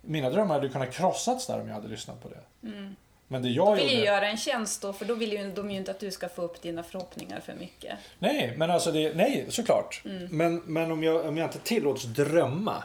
[0.02, 2.40] Mina drömmar hade kunnat krossats där om jag hade lyssnat på det.
[3.28, 4.06] Men det jag vill ju gjorde...
[4.06, 6.42] göra en tjänst då, för då vill ju de ju inte att du ska få
[6.42, 7.98] upp dina förhoppningar för mycket.
[8.18, 10.02] Nej, men alltså det, nej, såklart.
[10.30, 12.82] Men, men om, jag, om jag inte tillåts drömma.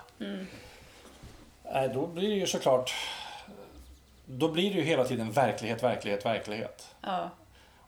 [1.73, 2.93] Nej, då blir det ju såklart.
[4.25, 6.87] Då blir det ju hela tiden verklighet, verklighet, verklighet.
[7.01, 7.29] Ja.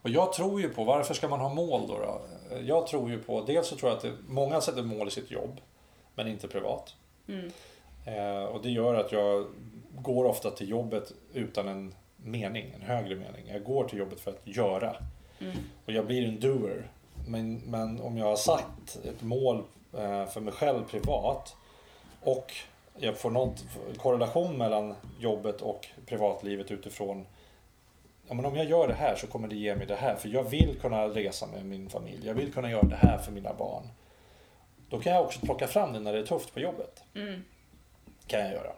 [0.01, 1.97] Och jag tror ju på, varför ska man ha mål då?
[1.97, 2.21] då?
[2.61, 5.31] Jag tror ju på, dels så tror jag att det, många sätter mål i sitt
[5.31, 5.61] jobb,
[6.15, 6.95] men inte privat.
[8.05, 9.47] Eh, och det gör att jag
[9.91, 13.47] går ofta till jobbet utan en mening, en högre mening.
[13.47, 14.95] Jag går till jobbet för att göra.
[15.85, 16.87] Och jag blir en doer.
[17.27, 21.55] Men, men om jag har satt ett mål eh, för mig själv privat
[22.21, 22.53] och
[22.97, 23.55] jag får någon
[23.97, 27.25] korrelation mellan jobbet och privatlivet utifrån
[28.27, 30.15] ja, men om jag gör det här så kommer det ge mig det här.
[30.15, 32.27] För jag vill kunna resa med min familj.
[32.27, 33.83] Jag vill kunna göra det här för mina barn.
[34.89, 37.03] Då kan jag också plocka fram det när det är tufft på jobbet.
[38.27, 38.71] Kan jag göra.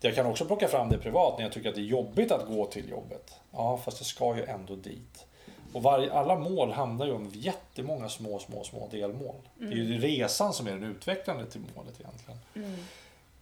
[0.00, 2.46] Jag kan också plocka fram det privat när jag tycker att det är jobbigt att
[2.46, 3.34] gå till jobbet.
[3.50, 5.26] Ja, fast jag ska ju ändå dit.
[5.72, 9.36] Och varje, alla mål handlar ju om jättemånga små, små, små delmål.
[9.54, 12.40] Det är ju resan som är den utvecklande till målet egentligen.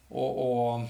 [0.09, 0.81] Och, och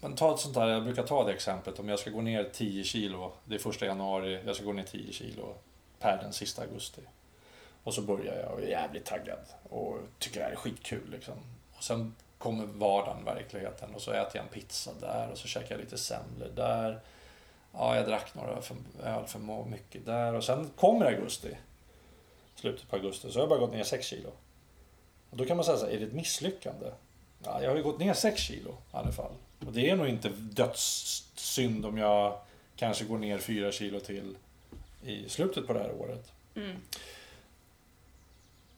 [0.00, 2.50] men ta ett sånt där, jag brukar ta det exemplet om jag ska gå ner
[2.52, 5.54] 10 kilo, det är första januari, jag ska gå ner 10 kilo
[5.98, 7.02] per den sista augusti.
[7.84, 11.34] Och så börjar jag och är jävligt taggad och tycker det här är skitkul liksom.
[11.76, 15.74] Och sen kommer vardagen, verkligheten och så äter jag en pizza där och så käkar
[15.74, 17.00] jag lite semlor där.
[17.72, 21.56] Ja, jag drack några för, öl för mycket där och sen kommer augusti.
[22.54, 24.30] Slutet på augusti, så har jag bara gått ner 6 kilo.
[25.30, 26.86] Och då kan man säga så här, är det ett misslyckande?
[27.44, 29.32] Ja, jag har ju gått ner 6 kilo i alla fall.
[29.66, 32.40] Och det är nog inte dödssynd om jag
[32.76, 34.36] kanske går ner 4 kilo till
[35.04, 36.32] i slutet på det här året.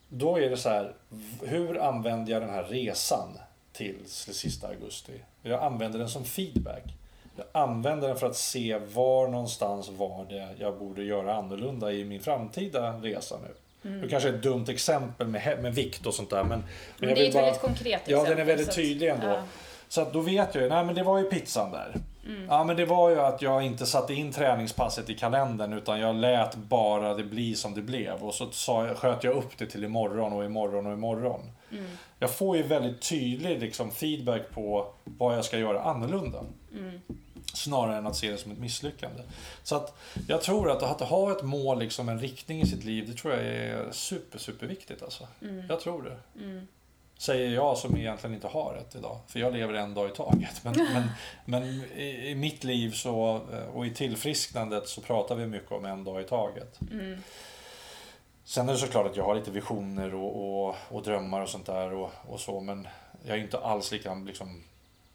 [0.09, 0.95] Då är det så här,
[1.43, 3.39] hur använder jag den här resan
[3.73, 5.13] till sista augusti?
[5.43, 6.83] Jag använder den som feedback.
[7.37, 12.05] Jag använder den för att se var någonstans var det jag borde göra annorlunda i
[12.05, 13.55] min framtida resa nu.
[14.03, 16.45] Det kanske är ett dumt exempel med, med vikt och sånt där.
[16.45, 16.63] Men,
[16.99, 18.13] Men det är ett bara- väldigt konkret exempel.
[18.13, 19.27] Ja, den är väldigt tydlig ändå.
[19.27, 19.43] ja.
[19.89, 21.95] Så att då vet jag ju, nej men det var ju pizzan där.
[22.27, 22.45] Mm.
[22.49, 26.17] Ja men det var ju att jag inte satte in träningspasset i kalendern utan jag
[26.17, 28.23] lät bara det bli som det blev.
[28.23, 31.41] Och så sa sköt jag upp det till imorgon och imorgon och imorgon.
[31.73, 31.85] Mm.
[32.19, 36.45] Jag får ju väldigt tydlig liksom, feedback på vad jag ska göra annorlunda.
[36.73, 37.01] Mm.
[37.55, 39.23] Snarare än att se det som ett misslyckande.
[39.63, 43.09] Så att jag tror att, att ha ett mål, liksom en riktning i sitt liv,
[43.09, 45.29] det tror jag är super, super viktigt alltså.
[45.43, 45.67] Mm.
[45.69, 46.45] Jag tror det.
[47.23, 49.19] Säger jag som egentligen inte har ett idag.
[49.27, 50.65] För jag lever en dag i taget.
[50.65, 51.09] Men, men,
[51.45, 55.85] men i, i mitt liv så, eh, och i tillfrisknandet så pratar vi mycket om
[55.85, 56.81] en dag i taget.
[58.45, 61.67] Sen är det såklart att jag har lite visioner och, och, och drömmar och sånt
[61.67, 62.61] där och, och så.
[62.61, 62.89] Men
[63.25, 64.63] jag är inte alls lika liksom,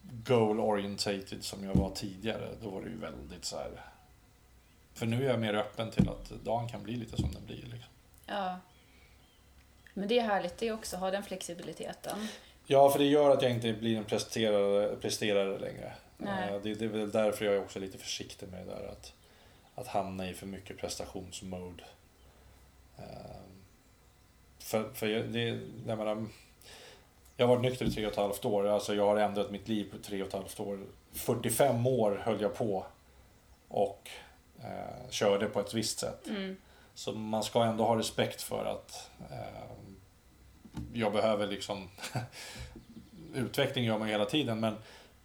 [0.02, 2.50] goal orientated som jag var tidigare.
[2.62, 3.82] Då var det ju väldigt så här.
[4.94, 7.64] För nu är jag mer öppen till att dagen kan bli lite som den blir.
[7.64, 7.92] Liksom.
[8.26, 8.60] Ja.
[9.98, 12.28] Men det är härligt det också, ha den flexibiliteten.
[12.66, 15.94] Ja, för det gör att jag inte blir en presterare, presterare längre.
[16.18, 16.50] Nej.
[16.54, 18.88] Eh, Det, det är väl därför jag är också lite försiktig med det där.
[18.88, 19.14] Att,
[19.76, 21.84] att hamna i för mycket prestationsmode.
[22.98, 23.04] Eh,
[24.60, 26.26] För, för jag- det, jag menar,
[27.38, 28.68] jag har varit nykter i tre och ett halvt år.
[28.68, 30.80] Alltså jag har ändrat mitt liv på tre och ett halvt år.
[31.14, 32.86] 45 år höll jag på
[33.68, 34.10] och
[34.64, 36.28] eh, körde på ett visst sätt.
[36.28, 36.58] Mm.
[36.94, 39.64] Så man ska ändå ha respekt för att eh,
[40.94, 41.90] jag behöver liksom
[43.34, 44.76] utveckling gör man ju hela tiden men,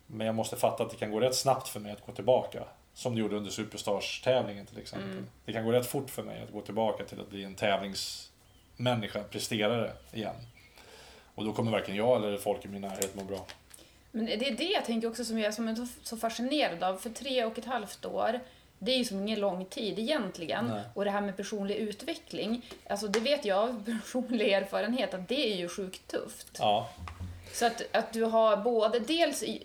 [0.07, 2.65] men jag måste fatta att det kan gå rätt snabbt för mig att gå tillbaka.
[2.95, 5.11] Som det gjorde under Superstars-tävlingen till exempel.
[5.11, 5.27] Mm.
[5.45, 9.23] Det kan gå rätt fort för mig att gå tillbaka till att bli en tävlingsmänniska,
[9.23, 10.35] presterare igen.
[11.35, 13.47] Och då kommer varken jag eller folk i min närhet må bra.
[14.11, 16.97] Men det är det jag tänker också som jag är så fascinerad av.
[16.97, 18.41] För tre och ett halvt år,
[18.85, 20.67] det är ju som ingen lång tid egentligen.
[20.67, 20.83] Nej.
[20.95, 25.53] Och det här med personlig utveckling, alltså det vet jag av personlig erfarenhet att det
[25.53, 26.57] är ju sjukt tufft.
[26.59, 26.91] Ja,
[27.53, 29.65] Så att, att du har både dels, i-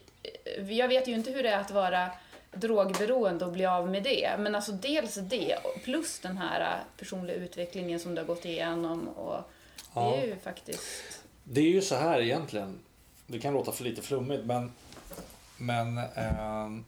[0.70, 2.10] jag vet ju inte hur det är att vara
[2.52, 8.00] drogberoende och bli av med det, men alltså dels det plus den här personliga utvecklingen
[8.00, 9.36] som du har gått igenom och
[9.94, 10.16] det Ja.
[10.16, 11.22] är ju faktiskt...
[11.44, 12.80] Det är ju så här egentligen.
[13.28, 14.72] Det kan låta för lite flummigt men,
[15.58, 16.86] men ehm,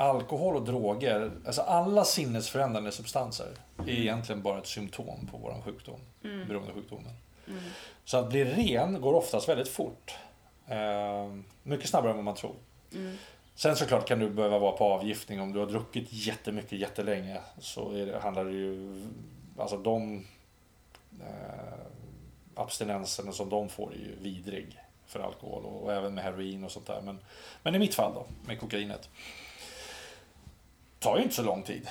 [0.00, 3.48] alkohol och droger, alltså alla sinnesförändrande substanser
[3.78, 7.12] är egentligen bara ett symptom på vår sjukdom, beroendesjukdomen.
[8.04, 10.14] Så att bli ren går oftast väldigt fort.
[10.66, 12.54] Ehm, mycket snabbare än vad man tror.
[13.54, 17.92] Sen såklart kan du behöva vara på avgiftning om du har druckit jättemycket jättelänge så
[17.92, 19.02] är det, handlar det ju,
[19.58, 20.26] alltså de
[21.20, 21.84] eh,
[22.54, 26.70] abstinenserna som de får är ju vidrig för alkohol och, och även med heroin och
[26.70, 27.00] sånt där.
[27.00, 27.18] Men,
[27.62, 29.10] men i mitt fall då, med kokainet.
[31.00, 31.88] Tar ju inte så lång tid.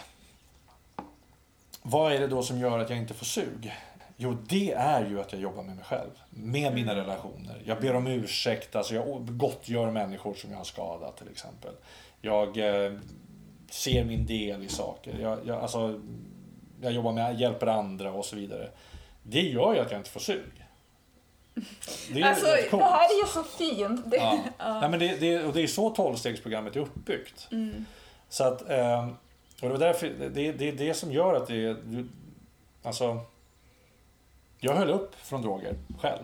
[1.81, 3.73] Vad är det då som gör att jag inte får sug?
[4.17, 6.09] Jo, det är ju att jag jobbar med mig själv.
[6.29, 7.61] Med mina relationer.
[7.65, 11.71] Jag ber om ursäkt, alltså jag gottgör människor som jag har skadat till exempel.
[12.21, 12.93] Jag eh,
[13.69, 15.19] ser min del i saker.
[15.19, 16.01] Jag, jag, alltså,
[16.81, 18.69] jag jobbar med, hjälper andra och så vidare.
[19.23, 20.65] Det gör ju att jag inte får sug.
[22.13, 24.11] Det är alltså, det här är ju så fint.
[24.11, 24.39] Det, ja.
[24.57, 24.79] ja.
[24.79, 27.47] Nej, men det, det, och det är så tolvstegsprogrammet är uppbyggt.
[27.51, 27.85] Mm.
[28.29, 29.07] Så att, eh,
[29.61, 31.77] och det, var därför, det, det är det som gör att det
[32.83, 33.19] alltså,
[34.59, 36.23] jag höll upp från droger själv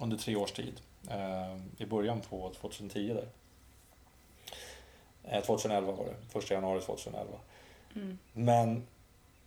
[0.00, 0.80] under tre års tid.
[1.10, 3.28] Eh, I början på 2010 där.
[5.24, 7.32] Eh, 2011 var det, första januari 2011.
[7.94, 8.18] Mm.
[8.32, 8.86] Men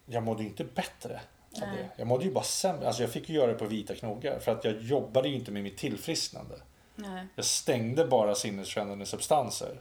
[0.06, 1.22] jag mådde inte bättre
[1.62, 1.90] av det.
[1.98, 2.88] Jag mådde ju bara sämre.
[2.88, 5.52] Alltså jag fick ju göra det på vita knogar för att jag jobbade ju inte
[5.52, 6.56] med mitt tillfrisknande.
[6.96, 7.28] Nej.
[7.36, 9.80] Jag stängde bara sinnesförändrande substanser.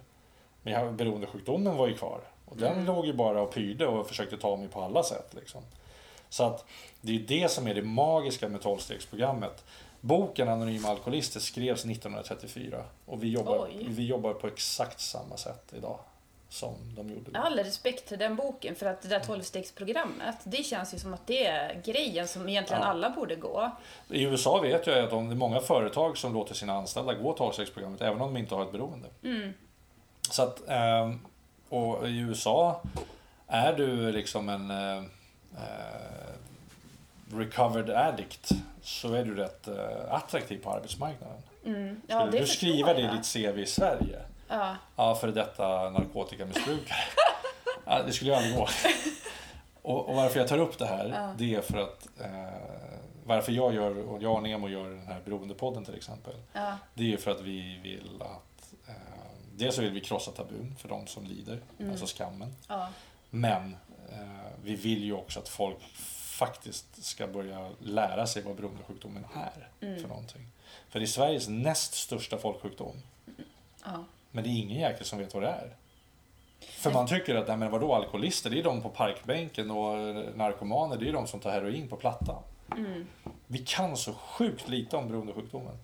[0.64, 2.20] Men beroendesjukdomen var ju kvar.
[2.44, 2.86] Och den mm.
[2.86, 5.34] låg ju bara och pyrde och försökte ta mig på alla sätt.
[5.34, 5.62] Liksom.
[6.28, 6.64] Så att
[7.00, 9.64] det är det som är det magiska med tolvstegsprogrammet.
[10.00, 15.98] Boken Anonyma Alkoholister skrevs 1934 och vi jobbar, vi jobbar på exakt samma sätt idag
[16.48, 17.38] som de gjorde.
[17.38, 21.26] All respekt till den boken för att det där tolvstegsprogrammet, det känns ju som att
[21.26, 22.88] det är grejen som egentligen ja.
[22.88, 23.70] alla borde gå.
[24.08, 28.00] I USA vet jag att det är många företag som låter sina anställda gå tolvstegsprogrammet
[28.00, 29.08] även om de inte har ett beroende.
[29.22, 29.52] Mm.
[30.30, 31.20] Så att, ehm,
[31.68, 32.82] och i USA
[33.46, 34.98] är du liksom en eh,
[35.56, 36.34] eh,
[37.32, 38.52] recovered addict
[38.82, 41.42] så är du rätt eh, attraktiv på arbetsmarknaden.
[41.64, 42.00] Mm.
[42.06, 44.20] Ja, Skulle du skriva det i ditt CV i Sverige?
[44.48, 44.76] Ja.
[44.96, 46.98] Ja, för detta narkotikamissbrukare.
[47.84, 48.68] ja, det skulle ju aldrig gå.
[49.82, 51.34] Och, och, varför jag tar upp det här, ja.
[51.38, 52.74] det är för att eh,
[53.24, 56.34] varför jag gör, och jag och Nemo gör den här Beroendepodden till exempel.
[56.52, 56.78] Ja.
[56.94, 58.53] Det är för att vi vill att
[59.56, 61.90] Dels så vill vi krossa tabun för de som lider, mm.
[61.90, 62.54] alltså skammen.
[62.68, 62.88] Ja.
[63.30, 63.76] Men
[64.12, 65.78] eh, vi vill ju också att folk
[66.38, 70.00] faktiskt ska börja lära sig vad beroendesjukdomen är mm.
[70.00, 70.46] för någonting.
[70.88, 72.96] För det är Sveriges näst största folksjukdom.
[73.84, 74.04] Ja.
[74.30, 75.76] Men det är ingen jäkel som vet vad det är.
[76.60, 79.96] För man tycker att, nej men vadå, alkoholister det är de på parkbänken och
[80.36, 82.42] narkomaner det är de som tar heroin på plattan.
[82.76, 83.06] Mm.
[83.46, 85.78] Vi kan så sjukt lite om beroendesjukdomen.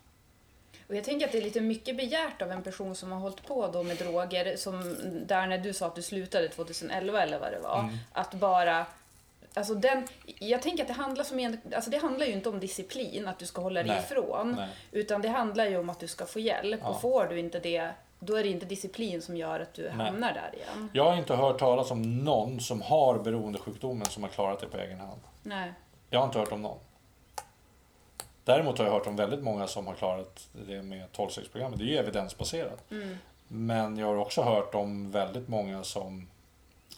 [0.90, 3.46] Och jag tänker att det är lite mycket begärt av en person som har hållit
[3.46, 7.52] på då med droger, som där när du sa att du slutade 2011 eller vad
[7.52, 7.96] det var, Mm.
[8.12, 8.86] att bara
[9.54, 12.60] Alltså den, jag tänker att det handlar, som en, alltså det handlar ju inte om
[12.60, 13.98] disciplin, att du ska hålla dig Nej.
[14.04, 14.52] ifrån.
[14.58, 14.68] Nej.
[14.92, 16.80] Utan det handlar ju om att du ska få hjälp.
[16.82, 16.88] Ja.
[16.88, 20.06] Och får du inte det, då är det inte disciplin som gör att du Nej.
[20.06, 20.90] hamnar där igen.
[20.92, 24.76] Jag har inte hört talas om någon som har beroendesjukdomen som har klarat det på
[24.78, 25.20] egen hand.
[25.42, 25.72] Nej.
[26.10, 26.78] Jag har inte hört om någon.
[28.44, 31.76] Däremot har jag hört om väldigt många som har klarat det med 12-stegsprogrammet.
[31.78, 32.90] Det är ju evidensbaserat.
[32.90, 33.16] Mm.
[33.48, 36.28] Men jag har också hört om väldigt många som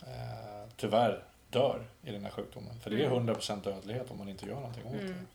[0.03, 2.81] eh, tyvärr dör i den här sjukdomen.
[2.81, 3.29] För det är Mm.
[3.29, 4.99] 100% dödlighet om man inte gör någonting åt det.
[5.07, 5.27] Mm.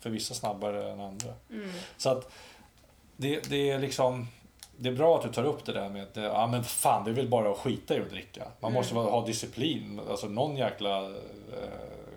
[0.00, 1.32] För vissa snabbare än andra.
[1.50, 1.70] Mm.
[1.96, 2.32] Så att
[3.16, 4.28] det, det är liksom
[4.78, 7.10] det är bra att du tar upp det där med att ja, men fan, det
[7.10, 8.48] är väl bara att skita i att dricka.
[8.60, 9.06] Man måste Mm.
[9.06, 10.00] ha disciplin.
[10.10, 11.12] Alltså någon jäkla eh,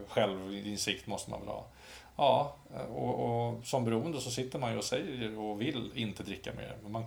[0.08, 1.66] självinsikt måste man väl ha.
[2.20, 2.56] Ja,
[2.90, 6.76] och, och som beroende så sitter man ju och säger och vill inte dricka mer.
[6.84, 7.06] Men man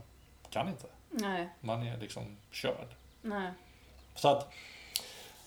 [0.50, 0.86] kan inte.
[1.10, 1.48] Nej.
[1.60, 2.86] Man är liksom körd.
[3.22, 3.50] Nej.
[4.14, 4.52] Så att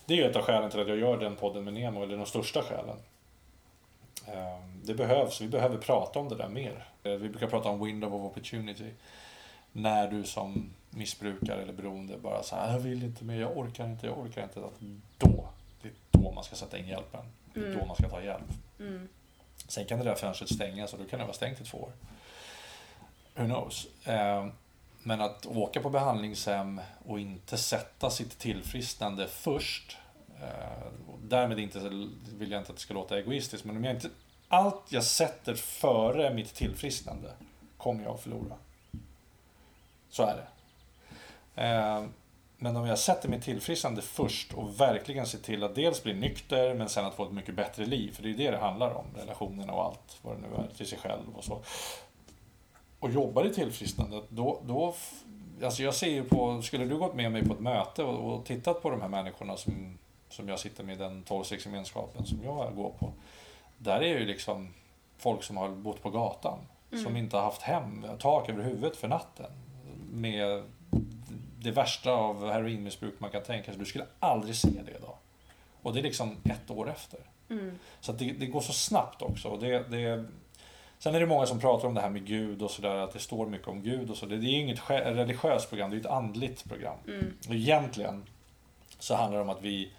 [0.06, 2.18] det är ju ett av skälen till att jag gör den podden med Nemo, eller
[2.18, 2.98] de största skälen.
[4.28, 6.86] Eh, Det behövs, vi behöver prata om det där mer.
[7.04, 8.90] Eh, Vi brukar prata om window of opportunity.
[9.72, 13.86] När du som missbrukare eller beroende bara så här, jag vill inte mer, jag orkar
[13.86, 14.60] inte, jag orkar inte.
[14.60, 14.80] Att
[15.18, 15.48] då,
[15.82, 17.26] det är då man ska sätta in hjälpen.
[17.54, 17.80] Det är Mm.
[17.80, 18.50] då man ska ta hjälp.
[18.80, 19.08] Mm.
[19.68, 21.92] Sen kan det där fönstret stängas och då kan det vara stängt i två år.
[23.36, 23.88] Who knows?
[24.06, 24.48] Eh,
[25.04, 29.98] men att åka på behandlingshem och inte sätta sitt tillfrisknande först.
[30.42, 30.92] Eh,
[31.24, 31.80] därmed inte,
[32.38, 34.10] vill jag inte att det ska låta egoistiskt, men om jag inte,
[34.48, 37.32] allt jag sätter före mitt tillfrisknande
[37.78, 38.56] kommer jag att förlora.
[40.10, 40.48] Så är det.
[41.64, 42.06] Eh,
[42.66, 46.74] men om jag sätter mitt tillfrisknande först och verkligen ser till att dels bli nykter
[46.74, 48.12] men sen att få ett mycket bättre liv.
[48.12, 49.06] För det är ju det det handlar om.
[49.16, 51.62] Relationerna och allt vad det nu är till sig själv och så.
[53.00, 54.96] Och jobbar i tillfrisknandet då, då
[55.64, 58.46] Alltså jag ser ju på, skulle du gått med mig på ett möte och, och
[58.46, 59.98] tittat på de här människorna som,
[60.30, 63.12] som jag sitter med i den tolvstegsgemenskapen som jag går på.
[63.78, 64.74] Där är ju liksom
[65.18, 66.60] folk som har bott på gatan.
[66.90, 67.18] Som Mm.
[67.18, 69.52] inte har haft hem, tak över huvudet för natten.
[70.12, 70.64] Med
[71.66, 73.80] det värsta av heroinmissbruk man kan tänka sig.
[73.80, 75.16] Du skulle aldrig se det idag.
[75.82, 77.20] Och det är liksom ett år efter.
[77.50, 77.80] Mm.
[78.00, 79.48] Så det, det går så snabbt också.
[79.48, 80.26] Och det, det,
[81.00, 83.20] sen är det många som pratar om det här med Gud och sådär, att det
[83.20, 84.26] står mycket om Gud och så.
[84.26, 86.98] Det, det är ju inget religiöst program, det är ett andligt program.
[87.08, 87.34] Mm.
[87.50, 88.24] Egentligen
[89.00, 89.92] så handlar det om att vi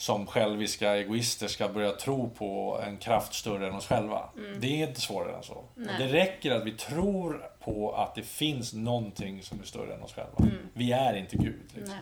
[0.00, 4.28] som själviska egoister ska börja tro på en kraft större än oss själva.
[4.58, 5.64] Det är inte svårare än så.
[5.74, 10.12] Det räcker att vi tror på att det finns någonting som är större än oss
[10.12, 10.56] själva.
[10.72, 11.60] Vi är inte Gud.
[11.74, 11.94] Liksom.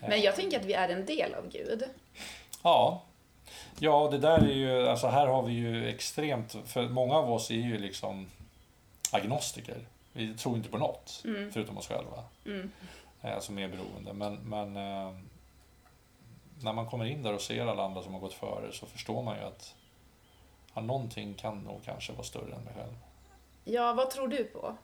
[0.00, 0.10] Nej.
[0.10, 1.84] Men jag tänker att vi är en del av Gud.
[2.62, 3.02] Ja.
[3.78, 7.50] Ja, det där är ju, alltså här har vi ju extremt, för många av oss
[7.50, 8.26] är ju liksom
[9.10, 9.76] agnostiker.
[10.12, 12.24] Vi tror inte på något, förutom oss själva.
[12.46, 12.70] Mm.
[13.22, 14.12] Eh, som är beroende.
[14.12, 15.12] Men, men eh,
[16.62, 19.22] när man kommer in där och ser alla andra som har gått före så förstår
[19.22, 19.74] man ju att
[20.74, 22.94] ja, någonting kan nog kanske vara större än mig själv.
[23.64, 24.76] Ja, vad tror du på?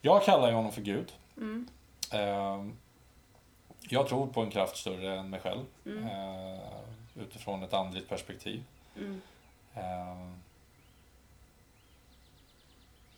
[0.00, 1.12] Jag kallar ju honom för Gud.
[1.36, 1.68] Mm.
[2.12, 2.66] Eh,
[3.88, 5.64] jag tror på en kraft större än mig själv.
[5.86, 6.04] Mm.
[6.04, 6.60] Eh,
[7.14, 8.64] utifrån ett andligt perspektiv.
[8.96, 9.20] Mm.
[9.74, 10.32] Eh,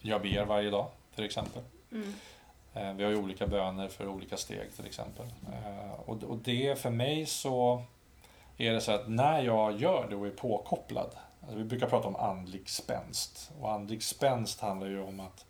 [0.01, 1.63] jag ber varje dag, till exempel.
[1.93, 2.15] Mm.
[2.75, 5.27] Eh, vi har ju olika böner för olika steg, till exempel.
[5.27, 7.83] Eh, och, det, för mig så
[8.57, 11.11] är det så att när jag gör det och är påkopplad,
[11.41, 13.51] alltså vi brukar prata om andlig spänst.
[13.61, 15.45] Och andlig spänst handlar ju om att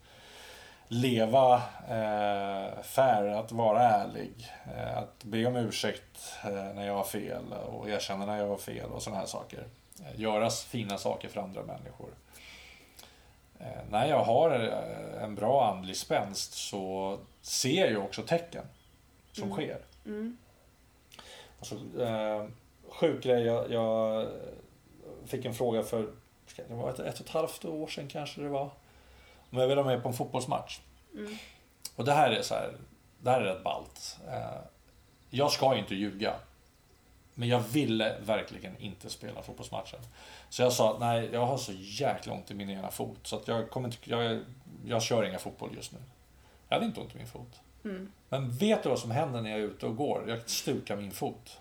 [0.89, 1.55] leva
[1.89, 7.53] eh, fair, att vara ärlig, eh, att be om ursäkt eh, när jag har fel
[7.53, 9.65] och erkänna när jag har fel och sådana här saker.
[10.01, 12.09] Eh, göra fina saker för andra människor.
[13.65, 18.65] Eh, när jag har eh, en bra andlig spänst så ser jag ju också tecken
[19.33, 19.55] som Mm.
[19.55, 19.79] sker.
[20.07, 20.37] Mm.
[21.59, 22.47] Alltså, eh,
[22.89, 24.27] sjuk grej, jag, jag
[25.27, 26.11] fick en fråga för
[26.69, 28.71] det var ett, ett och ett halvt år sedan kanske det var.
[29.51, 30.81] Om jag ville vara med på en fotbollsmatch.
[31.15, 31.37] Mm.
[31.97, 32.73] Och det här är så här,
[33.19, 34.19] det här är rätt ballt.
[34.29, 34.61] Eh,
[35.31, 36.35] jag ska inte ljuga.
[37.35, 40.01] Men jag ville verkligen inte spela fotbollsmatchen.
[40.49, 43.37] Så jag sa att nej, jag har så jäkla ont i min ena fot så
[43.37, 44.41] att jag, kommer inte, jag,
[44.87, 45.99] jag kör inga fotboll just nu.
[46.69, 47.61] Jag hade inte ont i min fot.
[47.85, 48.13] Mm.
[48.29, 50.25] Men vet du vad som händer när jag är ute och går?
[50.29, 51.61] Jag stukar min fot.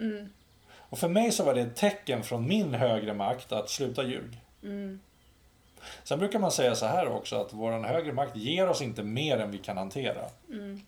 [0.00, 0.32] Mm.
[0.76, 4.40] Och för mig så var det ett tecken från min högre makt att sluta ljug.
[4.62, 5.00] Mm.
[6.04, 9.38] Sen brukar man säga så här också att våran högre makt ger oss inte mer
[9.38, 10.28] än vi kan hantera.
[10.48, 10.80] Mm.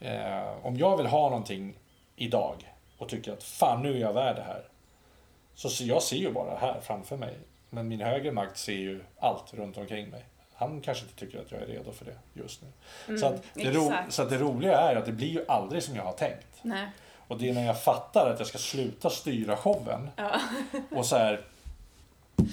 [0.00, 1.74] Eh, om jag vill ha någonting
[2.16, 2.73] idag
[3.04, 4.62] och tycker att fan nu är jag värd det här.
[5.54, 7.34] Så jag ser ju bara här framför mig.
[7.70, 10.24] Men min högre makt ser ju allt runt omkring mig.
[10.54, 12.60] Han kanske inte tycker att jag är redo för det just
[13.06, 13.18] nu.
[13.18, 15.82] så, att det ro- Mm, så att det roliga är att det blir ju aldrig
[15.82, 16.46] som jag har tänkt.
[16.62, 16.88] Nej.
[17.28, 20.10] Och det är när jag fattar att jag ska sluta styra showen.
[20.16, 20.40] Ja.
[20.90, 21.40] Och så här.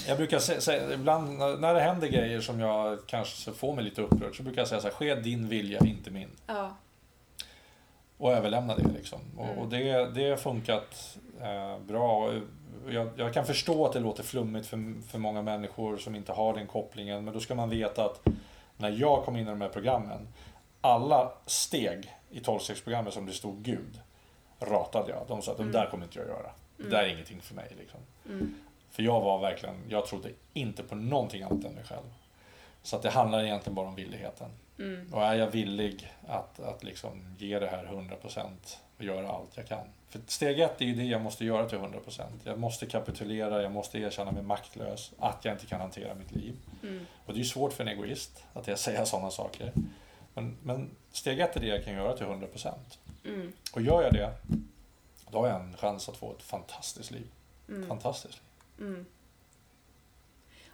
[0.07, 3.83] Jag brukar säga, säga ibland när- när det händer grejer som jag kanske får mig
[3.83, 6.29] lite upprörd så brukar jag säga så här, ske din vilja, inte min.
[6.47, 6.75] Ja.
[8.21, 9.19] Och överlämna det liksom.
[9.37, 9.57] Och, Mm.
[9.57, 12.33] och det, det har funkat eh, bra.
[12.89, 16.53] Jag, jag kan förstå att det låter flummigt för, för många människor som inte har
[16.53, 17.25] den kopplingen.
[17.25, 18.21] Men då ska man veta att
[18.77, 20.27] när jag kom in i de här programmen,
[20.81, 23.99] alla steg i 12-stegsprogrammet som det stod Gud,
[24.59, 25.19] ratade jag.
[25.27, 25.71] De sa att Mm.
[25.71, 26.51] det där kommer inte jag göra.
[26.77, 27.75] Det där är ingenting för mig.
[27.79, 27.99] Liksom.
[28.25, 28.55] Mm.
[28.91, 32.13] För jag var verkligen, jag trodde inte på någonting annat än mig själv.
[32.83, 34.49] Så att det handlar egentligen bara om villigheten.
[34.79, 35.13] Mm.
[35.13, 38.47] Och är jag villig att, att liksom ge det här 100%
[38.97, 39.87] och göra allt jag kan.
[40.09, 42.21] För steg ett är ju det jag måste göra till 100%.
[42.43, 46.55] Jag måste kapitulera, jag måste erkänna mig maktlös, att jag inte kan hantera mitt liv.
[46.83, 47.05] Mm.
[47.25, 49.71] Och det är ju svårt för en egoist att jag säger sådana saker.
[50.33, 52.73] Men, men steg ett är det jag kan göra till 100%.
[53.25, 53.53] Mm.
[53.73, 54.33] Och gör jag det,
[55.31, 57.27] då har jag en chans att få ett fantastiskt liv.
[57.69, 57.87] Mm.
[57.87, 58.41] Fantastiskt
[58.77, 58.87] liv.
[58.87, 59.05] Mm.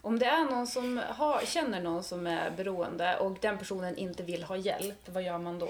[0.01, 4.23] Om det är någon som har, känner någon som är beroende och den personen inte
[4.23, 5.69] vill ha hjälp, vad gör man då?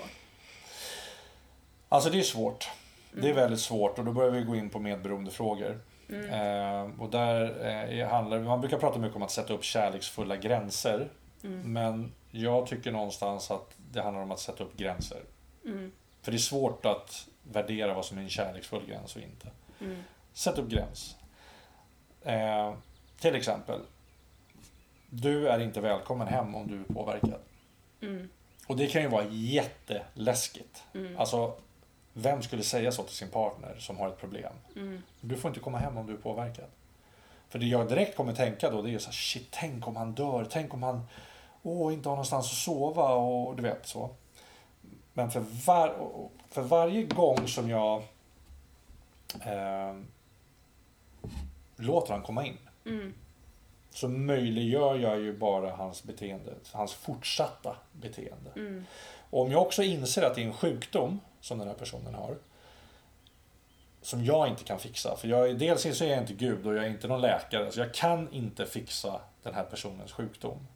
[1.89, 2.69] Alltså det är svårt.
[3.11, 5.79] Det är väldigt svårt och då börjar vi gå in på medberoendefrågor.
[6.09, 6.29] Mm.
[6.29, 7.65] Eh, och där
[7.99, 11.09] eh, handlar man brukar prata mycket om att sätta upp kärleksfulla gränser.
[11.43, 11.73] Mm.
[11.73, 15.21] Men jag tycker någonstans att det handlar om att sätta upp gränser.
[15.65, 15.91] Mm.
[16.21, 19.49] För det är svårt att värdera vad som är en kärleksfull gräns och inte.
[19.81, 20.03] Mm.
[20.33, 21.15] Sätt upp gräns.
[22.21, 22.73] Eh,
[23.19, 23.79] till exempel.
[25.09, 27.39] Du är inte välkommen hem om du är påverkad.
[28.01, 28.29] Mm.
[28.67, 30.83] Och det kan ju vara jätteläskigt.
[30.93, 31.17] Mm.
[31.17, 31.53] Alltså,
[32.13, 34.53] vem skulle säga så till sin partner som har ett problem?
[34.75, 35.01] Mm.
[35.21, 36.65] Du får inte komma hem om du är påverkad.
[37.49, 39.95] För det jag direkt kommer tänka då det är ju så här, shit, tänk om
[39.95, 41.07] han dör, tänk om han
[41.63, 44.09] åh, inte har någonstans att sova och du vet så.
[45.13, 45.95] Men för, var,
[46.49, 48.03] för varje gång som jag
[49.45, 49.95] eh,
[51.75, 53.13] låter han komma in Mm.
[53.97, 58.51] Så möjliggör jag ju bara hans beteende, hans fortsatta beteende.
[58.55, 58.85] Mm.
[59.29, 62.37] Och om jag också inser att det är en sjukdom som den här personen har.
[64.01, 65.17] Som jag inte kan fixa.
[65.17, 67.71] För jag, dels så är jag inte Gud och jag är inte någon läkare.
[67.71, 70.67] Så jag kan inte fixa den här personens sjukdom.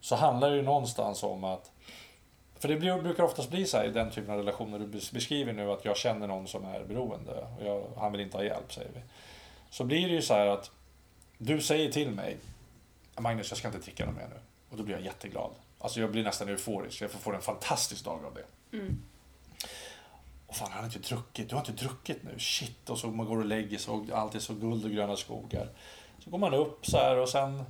[0.00, 1.70] Så handlar det ju någonstans om att
[2.58, 5.70] för det brukar oftast bli så här i den typen av relationer du beskriver nu
[5.70, 8.90] att jag känner någon som är beroende och jag, han vill inte ha hjälp säger
[8.94, 9.00] vi.
[9.70, 10.70] Så blir det ju så här att
[11.38, 12.36] du säger till mig
[13.20, 14.40] Magnus jag ska inte dricka något mer nu.
[14.70, 15.50] Och då blir jag jätteglad.
[15.78, 17.02] Alltså jag blir nästan euforisk.
[17.02, 18.76] Jag får en fantastisk dag av det.
[18.76, 19.02] Mm.
[20.46, 21.48] Och fan, han har inte druckit.
[21.48, 22.38] Du har inte druckit nu.
[22.38, 22.90] Shit.
[22.90, 25.68] Och så man går och lägger sig och allt är så guld och gröna skogar.
[26.18, 27.64] Så går man upp så här och sen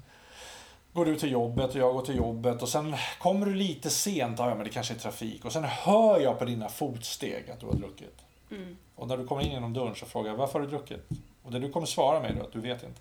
[0.93, 4.39] går du till jobbet och jag går till jobbet och sen kommer du lite sent,
[4.39, 7.67] ja men det kanske är trafik och sen hör jag på dina fotsteg att du
[7.67, 8.23] har druckit.
[8.51, 8.77] Mm.
[8.95, 11.09] Och när du kommer in genom dörren så frågar jag varför har du druckit?
[11.43, 13.01] Och det du kommer svara mig då att du vet inte.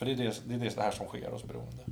[0.00, 1.84] För det är det, det, är det här som sker hos beroende.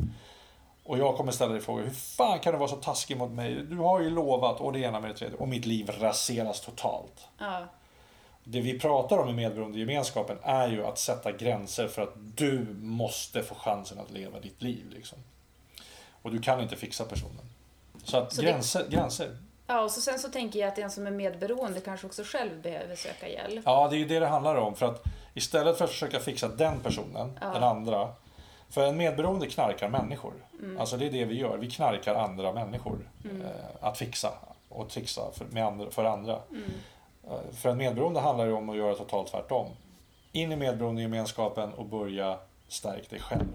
[0.85, 3.55] Och jag kommer ställa dig frågan, hur fan kan du vara så taskig mot mig?
[3.55, 7.29] Du har ju lovat och det ena med det tredje och mitt liv raseras totalt.
[7.39, 7.65] Ja.
[8.45, 13.43] Det vi pratar om i medberoendegemenskapen är ju att sätta gränser för att du måste
[13.43, 14.85] få chansen att leva ditt liv.
[14.95, 15.19] Liksom.
[16.23, 17.51] Och du kan inte fixa personen.
[18.05, 19.39] Så att Så det- gränser, gränser.
[19.67, 22.63] Ja, och så sen så tänker jag att den som är medberoende kanske också själv
[22.63, 23.63] behöver söka hjälp.
[23.65, 24.75] Ja, det är ju det det handlar om.
[24.77, 25.03] För att
[25.39, 27.47] istället för att försöka fixa den personen, Ja.
[27.53, 28.09] den andra.
[28.71, 30.33] För en medberoende knarkar människor.
[30.63, 30.81] Mm.
[30.81, 31.57] Alltså det är det vi gör.
[31.59, 32.99] Vi knarkar andra människor.
[33.25, 34.33] Eh, att fixa
[34.69, 36.39] och trixa för, andra, för andra.
[36.51, 36.63] Mm.
[37.31, 39.67] Eh, För en medberoende handlar det om att göra totalt tvärtom.
[40.33, 43.47] In i medberoendegemenskapen och börja stärka dig själv.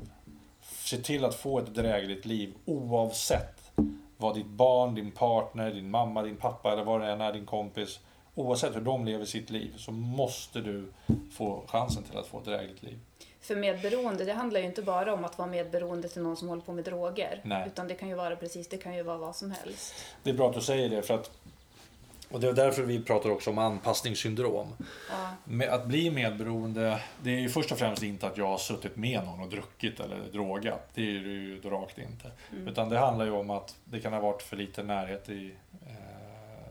[0.62, 3.72] Se till att få ett drägligt liv oavsett
[4.18, 7.46] vad ditt barn, din partner, din mamma, din pappa eller vad det än är, din
[7.46, 8.00] kompis.
[8.36, 10.92] Oavsett hur de lever sitt liv så måste du
[11.32, 13.00] få chansen till att få ett drägligt liv.
[13.42, 16.62] För medberoende, det handlar ju inte bara om att vara medberoende till någon som håller
[16.62, 17.42] på med droger.
[17.44, 17.68] Nej.
[17.68, 19.94] Utan det kan ju vara precis, det kan ju vara vad som helst.
[20.24, 21.32] Det är bra att du säger det för att
[22.34, 24.68] och det är därför vi pratar också om anpassningssyndrom.
[25.10, 25.30] Ja.
[25.44, 28.96] Med att bli medberoende, det är ju först och främst inte att jag har suttit
[28.96, 30.90] med någon och druckit eller drogat.
[30.94, 32.32] Det är det ju rakt inte.
[32.70, 35.54] Utan det handlar ju om att det kan ha varit för lite närhet i,
[35.86, 36.13] eh,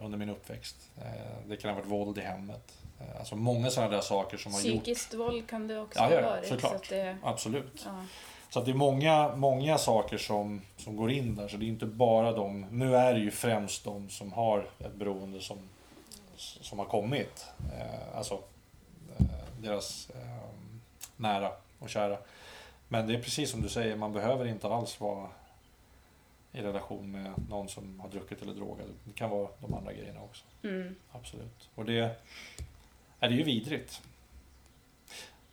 [0.05, 0.77] under min uppväxt.
[0.99, 2.73] Eh, det kan ha varit våld i hemmet.
[3.01, 4.83] Eh, alltså många sådana där saker som har gjort...
[4.85, 6.49] Psykiskt våld kan det också Ja, ha varit.
[6.49, 6.87] såklart.
[6.87, 7.83] Så det, Absolut.
[7.85, 8.05] ja.
[8.51, 11.49] Så att det är många, många saker som, som går in där.
[11.49, 14.95] Så det är inte bara de, nu är det ju främst de som har ett
[14.95, 15.59] beroende som,
[16.37, 17.47] som har kommit.
[17.79, 18.39] Eh, alltså
[19.61, 20.49] deras eh,
[21.17, 22.19] nära och kära.
[22.89, 25.29] Men det är precis som du säger, man behöver inte alls vara
[26.53, 28.87] i relation med någon som har druckit eller drogat.
[29.05, 30.45] Det kan vara de andra grejerna också.
[30.63, 30.95] Mm.
[31.13, 31.69] Absolut.
[31.75, 32.17] Och det
[33.21, 34.03] är det ju vidrigt.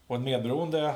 [0.08, 0.96] Och en medberoende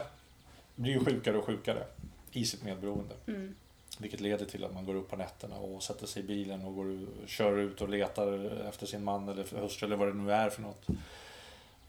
[0.75, 1.83] blir ju sjukare och sjukare
[2.31, 3.15] i sitt medberoende.
[3.27, 3.55] Mm.
[3.99, 6.75] Vilket leder till att man går upp på nätterna och sätter sig i bilen och
[6.75, 10.49] går, kör ut och letar efter sin man eller hustru eller vad det nu är
[10.49, 10.87] för något.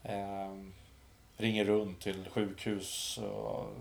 [0.03, 0.73] Ehm,
[1.37, 3.73] ringer runt till sjukhus och,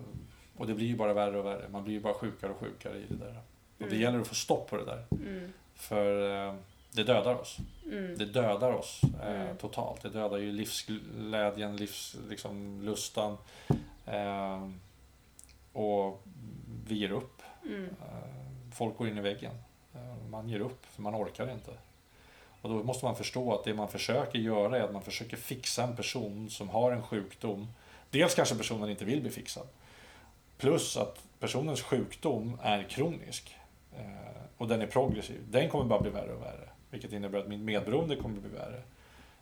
[0.56, 1.68] och det blir ju bara värre och värre.
[1.68, 3.40] Man blir ju bara sjukare och sjukare i det där.
[3.78, 5.04] Och det gäller att få stopp på det där.
[5.10, 5.52] Mm.
[5.74, 6.54] För eh,
[6.92, 7.56] det dödar oss.
[7.84, 8.18] Mm.
[8.18, 9.56] Det dödar oss eh, Mm.
[9.56, 10.02] totalt.
[10.02, 13.36] Det dödar ju livsglädjen, livs, liksom, lustan.
[14.06, 14.68] Eh,
[15.72, 16.22] och
[16.86, 17.42] vi ger upp.
[17.64, 17.88] Eh,
[18.74, 19.52] folk går in i väggen.
[19.94, 21.70] Eh, man ger upp för man orkar inte.
[22.62, 25.82] Och då måste man förstå att det man försöker göra är att man försöker fixa
[25.82, 27.68] en person som har en sjukdom.
[28.10, 29.66] Dels kanske personen inte vill bli fixad.
[30.58, 33.56] Plus att personens sjukdom är kronisk.
[33.98, 34.04] Eh,
[34.56, 35.40] och den är progressiv.
[35.50, 36.68] Den kommer bara bli värre och värre.
[36.90, 38.82] Vilket innebär att min medberoende kommer bli värre.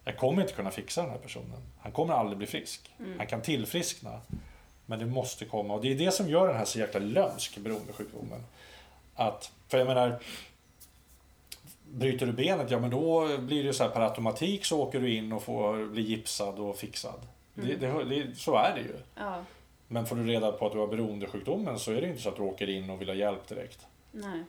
[0.05, 1.63] Jag kommer inte kunna fixa den här personen.
[1.81, 2.95] Han kommer aldrig bli frisk.
[3.19, 4.21] Han kan tillfriskna.
[4.87, 5.75] Men det måste komma.
[5.75, 8.41] Och det är det som gör den här så jäkla lömsk, beroendesjukdomen.
[9.15, 10.21] Att, för jag menar,
[11.91, 15.15] bryter du benet, ja men då blir det så här per automatik så åker du
[15.15, 17.21] in och får bli gipsad och fixad.
[17.55, 18.97] Det, det, det, så är det ju.
[19.15, 19.45] Ja.
[19.89, 22.37] Men får du reda på att du har beroendesjukdomen så är det inte så att
[22.37, 23.87] du åker in och vill ha hjälp direkt.
[24.13, 24.45] Nej.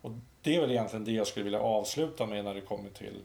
[0.00, 3.22] Och det är väl egentligen det jag skulle vilja avsluta med när det kommer till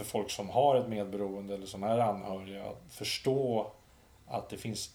[0.00, 2.64] för folk som har ett medberoende eller som är anhöriga.
[2.64, 3.72] Att förstå
[4.26, 4.94] att det finns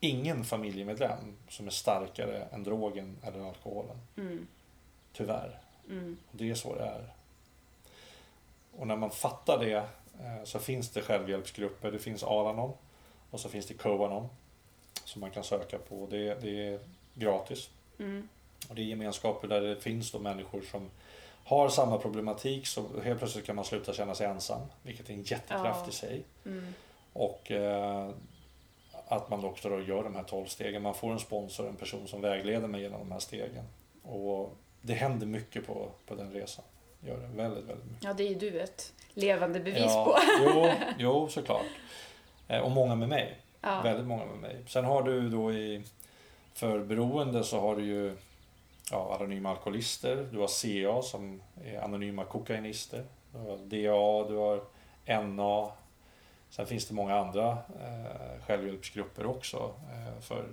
[0.00, 3.96] ingen familjemedlem som är starkare än drogen eller alkoholen.
[4.16, 4.46] Mm.
[5.12, 5.58] Tyvärr.
[5.90, 6.16] Mm.
[6.30, 7.12] Och det är så det är.
[8.76, 9.76] Och när man fattar det
[10.20, 11.92] eh, så finns det självhjälpsgrupper.
[11.92, 12.72] Det finns Alanon
[13.30, 14.28] och så finns det Coanon
[15.04, 16.06] som man kan söka på.
[16.10, 16.80] Det, det är
[17.18, 17.70] gratis.
[17.98, 18.28] Mm.
[18.68, 20.90] Och det är gemenskaper där det finns då människor som
[21.44, 24.60] har samma problematik så helt plötsligt kan man sluta känna sig ensam.
[24.82, 25.88] Vilket är en jättekraft Ja.
[25.88, 26.22] i sig.
[26.46, 26.74] Mm.
[27.12, 28.10] Och eh,
[29.08, 30.82] att man också då gör de här 12 stegen.
[30.82, 33.64] Man får en sponsor, en person som vägleder mig genom de här stegen.
[34.02, 36.64] Och det händer mycket på, på den resan.
[37.00, 38.04] Gör det väldigt, väldigt mycket.
[38.04, 40.18] Ja, det är ju du ett levande bevis ja, på.
[40.44, 41.66] jo, jo, såklart.
[42.48, 43.38] Eh, och många med mig.
[43.60, 43.80] Ja.
[43.82, 44.56] Väldigt många med mig.
[44.66, 45.82] Sen har du då i
[46.58, 48.16] för beroende så har du ju
[48.90, 50.28] ja, anonyma alkoholister.
[50.32, 53.04] Du har CA som är anonyma kokainister.
[53.32, 54.62] Du har DA, du har
[55.22, 55.72] NA.
[56.50, 60.44] Sen finns det många andra eh, självhjälpsgrupper också eh, för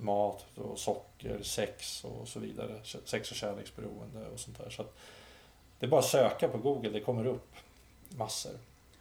[0.00, 2.80] mat, och socker, sex och så vidare.
[3.04, 4.70] Sex och kärleksberoende och sånt där.
[4.70, 4.98] Så att
[5.78, 7.54] det är bara att söka på Google, det kommer upp
[8.08, 8.52] massor.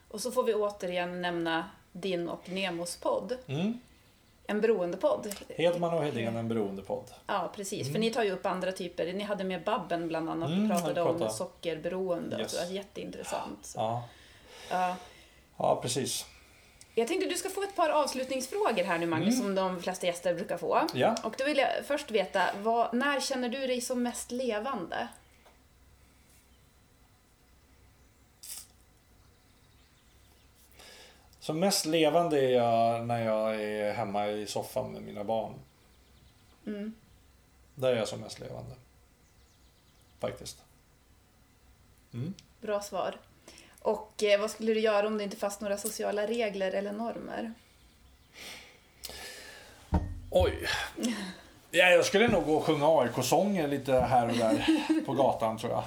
[0.07, 3.37] Och så får vi återigen nämna din och Nemos podd.
[3.47, 3.79] Mm.
[4.51, 5.35] En beroendepodd.
[5.57, 7.11] Hedman och Hedén, en beroendepodd.
[7.27, 7.81] Ja, precis.
[7.81, 7.93] Mm.
[7.93, 9.13] För ni tar ju upp andra typer.
[9.13, 12.37] Ni hade med Babben bland annat och Mm, pratade om sockerberoende.
[12.39, 12.51] Yes.
[12.59, 13.73] Det var jätteintressant.
[13.75, 14.03] Ja.
[14.69, 14.95] Ja.
[15.57, 16.25] ja, precis.
[16.95, 19.41] Jag tänkte du ska få ett par avslutningsfrågor här nu Magnus, Mm.
[19.45, 20.81] som de flesta gäster brukar få.
[20.93, 21.15] Ja.
[21.23, 25.07] Och då vill jag först veta, vad, när känner du dig som mest levande?
[31.41, 35.53] Som mest levande är jag när jag är hemma i soffan med mina barn.
[36.67, 36.93] Mm.
[37.75, 38.75] Där är jag som mest levande.
[40.19, 40.63] Faktiskt.
[42.13, 42.33] Mm.
[42.61, 43.15] Bra svar.
[43.79, 47.53] Och eh, vad skulle du göra om det inte fanns några sociala regler eller normer?
[50.29, 50.67] Oj.
[51.73, 54.65] Ja, jag skulle nog gå och sjunga AIK-sånger lite här och där
[55.05, 55.83] på gatan tror jag.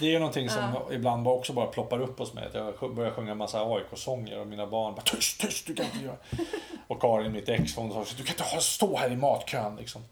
[0.00, 2.46] Det är ju någonting som ibland bara också bara ploppar upp hos mig.
[2.46, 5.86] Att jag börjar sjunga en massa AIK-sånger och mina barn bara tyst, tyst, du kan
[5.86, 6.16] inte göra.
[6.86, 10.02] Och Karin, mitt ex, hon sa du kan inte ha- stå här i matkön liksom.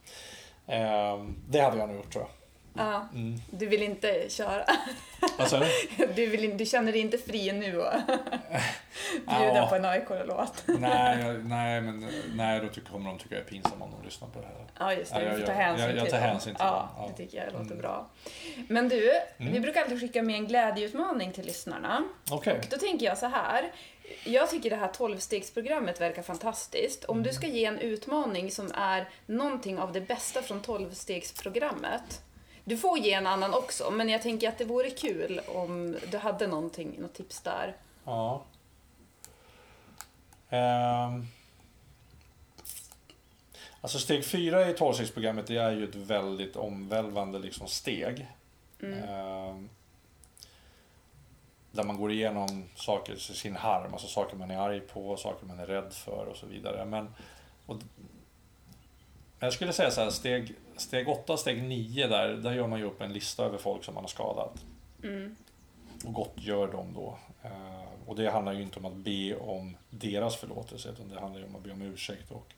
[0.67, 2.31] Ehm, det hade jag nog gjort tror jag.
[2.79, 3.41] Ja, Mm.
[3.51, 4.65] du vill inte köra.
[5.39, 5.67] Vad sa du?
[6.15, 7.93] Du, vill, du känner dig inte fri nu och
[9.27, 9.67] bjuda Ja.
[9.69, 10.63] på en AIK-låt.
[10.67, 14.29] nej, nej, men nej, då tycker, kommer de tycka jag är pinsam om de lyssnar
[14.29, 14.65] på det här.
[14.79, 15.23] Ja, just det.
[15.23, 17.09] Ja, Du jag får ta hänsyn jag- jag tar hänsyn till ja, dem, ja.
[17.17, 17.79] det tycker jag låter Mm.
[17.79, 18.07] bra.
[18.69, 19.53] Men du, Mm.
[19.53, 22.05] vi brukar alltid skicka med en glädjeutmaning till lyssnarna.
[22.31, 22.61] Okej.
[22.71, 23.73] Då tänker jag så här.
[24.25, 27.05] Jag tycker det här 12-stegsprogrammet verkar fantastiskt.
[27.05, 27.27] Om Mm.
[27.29, 32.23] du ska ge en utmaning som är någonting av det bästa från 12-stegsprogrammet.
[32.69, 36.19] Du får ge en annan också, men jag tänker att det vore kul om du
[36.19, 37.77] hade någonting, något tips där.
[38.05, 38.45] Ja.
[40.51, 41.27] Ehm.
[43.81, 48.29] Alltså steg fyra i tolvstegsprogrammet det är ju ett väldigt omvälvande liksom steg.
[48.83, 49.69] Ehm.
[51.71, 55.61] Där man går igenom saker, sin harm, alltså saker man är arg på, saker man
[55.61, 56.85] är rädd för och så vidare.
[56.85, 57.15] Men,
[57.67, 57.77] och,
[59.39, 62.85] jag skulle säga så här, steg, steg 8 steg 9 där, där gör man ju
[62.85, 64.65] upp en lista över folk som man har skadat.
[66.05, 67.19] Och gott gör de då.
[67.43, 71.41] Eh, och det handlar ju inte om att be om deras förlåtelse utan det handlar
[71.41, 72.55] ju om att be om ursäkt och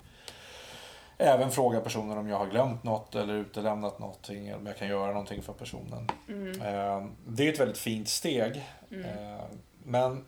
[1.18, 4.88] även fråga personen om jag har glömt något eller utelämnat någonting eller om jag kan
[4.88, 6.10] göra någonting för personen.
[6.60, 8.56] Eh, det är ett väldigt fint steg.
[8.90, 9.44] Eh,
[9.84, 10.24] men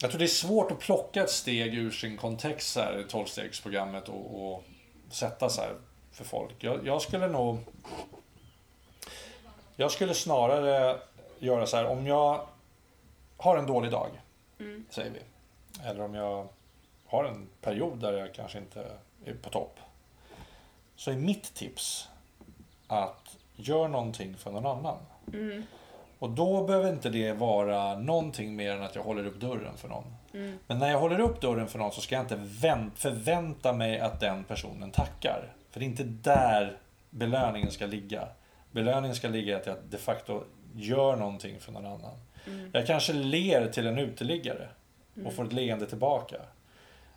[0.00, 4.08] jag tror det är svårt att plocka ett steg ur sin kontext här, i 12-stegsprogrammet
[4.08, 4.64] och, och
[5.10, 5.74] sätta så här
[6.18, 6.64] för folk.
[6.64, 7.58] Jag, jag skulle nog
[9.76, 10.98] jag skulle snarare
[11.38, 12.46] göra så här, om jag
[13.36, 14.08] har en dålig dag,
[14.90, 15.20] säger vi.
[15.88, 16.48] Eller om jag
[17.06, 18.86] har en period där jag kanske inte
[19.24, 19.78] är på topp.
[20.96, 22.08] Så är mitt tips
[22.86, 24.96] att gör någonting för någon annan.
[26.18, 29.88] Och då behöver inte det vara någonting mer än att jag håller upp dörren för
[29.88, 30.04] någon.
[30.66, 34.00] Men när jag håller upp dörren för någon så ska jag inte vänt, förvänta mig
[34.00, 35.52] att den personen tackar.
[35.78, 36.76] För det är inte där
[37.10, 38.28] belöningen ska ligga.
[38.70, 42.18] Belöningen ska ligga i att jag de facto gör någonting för någon annan.
[42.72, 44.68] Jag kanske ler till en uteliggare
[45.24, 46.36] och får ett leende tillbaka.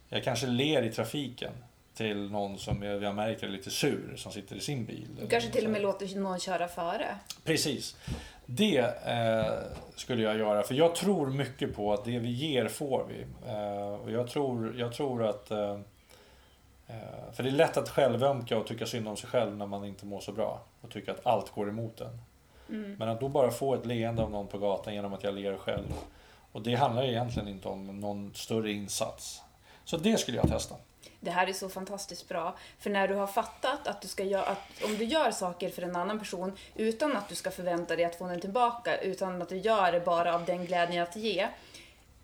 [0.09, 1.51] Jag kanske ler i trafiken
[1.93, 5.07] till någon som jag jag märker är lite sur som sitter i sin bil.
[5.21, 7.15] Du kanske till och med låter någon köra före.
[7.43, 7.95] Precis.
[8.45, 9.53] Det eh,
[9.95, 13.25] skulle jag göra, för jag tror mycket på att det vi ger får vi.
[13.49, 15.51] Eh, och jag tror, jag tror att...
[15.51, 15.79] Eh,
[17.33, 20.05] för det är lätt att självömka och tycka synd om sig själv när man inte
[20.05, 20.61] mår så bra.
[20.81, 22.21] Och tycka att allt går emot en.
[22.97, 25.57] Men att då bara få ett leende av någon på gatan genom att jag ler
[25.57, 25.87] själv.
[26.51, 29.41] Och det handlar egentligen inte om någon större insats.
[29.85, 30.75] Så det skulle jag testa.
[31.19, 32.55] Det här är så fantastiskt bra.
[32.79, 35.81] För när du har fattat att du ska göra, att om du gör saker för
[35.81, 39.49] en annan person utan att du ska förvänta dig att få den tillbaka, utan att
[39.49, 41.47] du gör det bara av den glädjen att ge.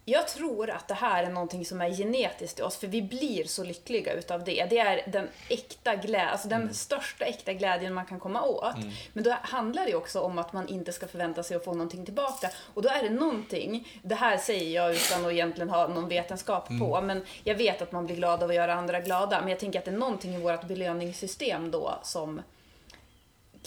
[0.10, 3.44] Jag tror att det här är någonting som är genetiskt i oss, för vi blir
[3.44, 4.66] så lyckliga utav det.
[4.70, 8.76] Det är den äkta glädjen, alltså den största äkta glädjen man kan komma åt.
[9.14, 12.06] Men då handlar det också om att man inte ska förvänta sig att få någonting
[12.06, 12.50] tillbaka.
[12.74, 16.68] Och då är det någonting, det här säger jag utan att egentligen ha någon vetenskap
[16.80, 19.40] på, men jag vet att man blir glad av att göra andra glada.
[19.40, 22.42] Men jag tänker att det är någonting i vårt belöningssystem då som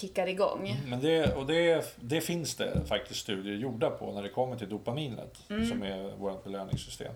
[0.00, 0.76] kickar igång.
[0.86, 4.68] Men det, och det, det finns det faktiskt studier gjorda på när det kommer till
[4.68, 7.12] dopaminet som är vårt belöningssystem.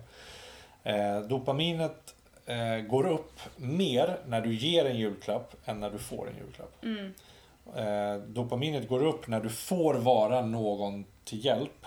[0.83, 2.15] Eh, dopaminet
[2.45, 6.85] eh, går upp mer när du ger en julklapp än när du får en julklapp.
[7.75, 11.85] Eh, dopaminet går upp när du får vara någon till hjälp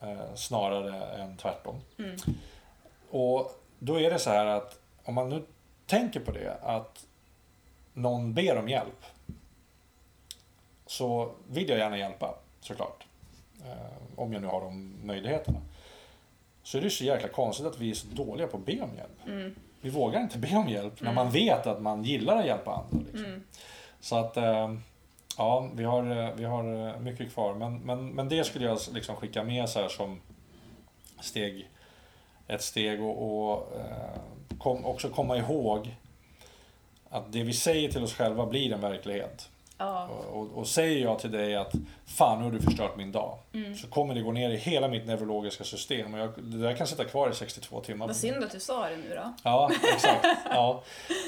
[0.00, 1.80] eh, snarare än tvärtom.
[3.10, 5.42] Och då är det så här att om man nu
[5.86, 7.06] tänker på det att
[7.92, 9.04] någon ber om hjälp
[10.94, 13.06] så vill jag gärna hjälpa såklart.
[13.64, 15.60] Eh, om jag nu har de möjligheterna.
[16.62, 18.90] Så är det så jäkla konstigt att vi är så dåliga på att be om
[18.96, 19.50] hjälp.
[19.80, 23.06] Vi vågar inte be om hjälp när man vet att man gillar att hjälpa andra.
[23.12, 23.44] Liksom.
[24.00, 24.74] Så att eh,
[25.38, 27.54] ja, vi har, eh, vi har mycket kvar.
[27.54, 30.20] Men, men, men det skulle jag liksom skicka med så här som
[31.20, 31.68] steg,
[32.46, 33.72] ett steg och, och
[34.58, 35.94] kom, också komma ihåg
[37.08, 39.50] att det vi säger till oss själva blir en verklighet.
[39.78, 40.06] Ja.
[40.08, 41.72] Och, och, och säger jag till dig att
[42.06, 43.38] fan nu har du förstört min dag.
[43.80, 46.14] Så kommer det gå ner i hela mitt neurologiska system.
[46.14, 48.06] Och jag, det där kan sitta kvar i 62 timmar.
[48.06, 49.34] Vad synd att du sa det nu då.
[49.42, 50.26] Ja, exakt.
[50.50, 50.82] Ja.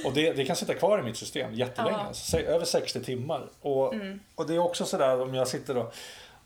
[0.07, 1.97] Och det, det kan sitta kvar i mitt system jättelänge.
[1.97, 2.05] Ja.
[2.07, 3.43] Alltså, sä- över 60 timmar.
[3.61, 3.95] Och,
[4.35, 5.95] och det är också sådär om jag sitter och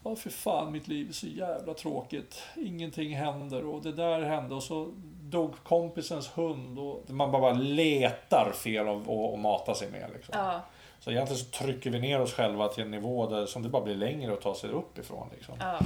[0.05, 2.43] Ja, för fan mitt liv är så jävla tråkigt.
[2.57, 4.89] Ingenting händer och det där hände och så
[5.23, 6.79] dog kompisens hund.
[6.79, 10.11] Och man bara letar fel att mata sig med.
[10.15, 10.35] Liksom.
[10.39, 10.61] Ja,
[11.01, 13.83] Så egentligen så trycker vi ner oss själva till en nivå där som det bara
[13.83, 15.29] blir längre att ta sig upp ifrån.
[15.33, 15.55] Liksom.
[15.61, 15.81] ja.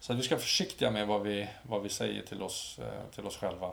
[0.00, 3.26] Så vi ska vara försiktiga med vad vi, vad vi säger till oss, eh, till
[3.26, 3.70] oss själva.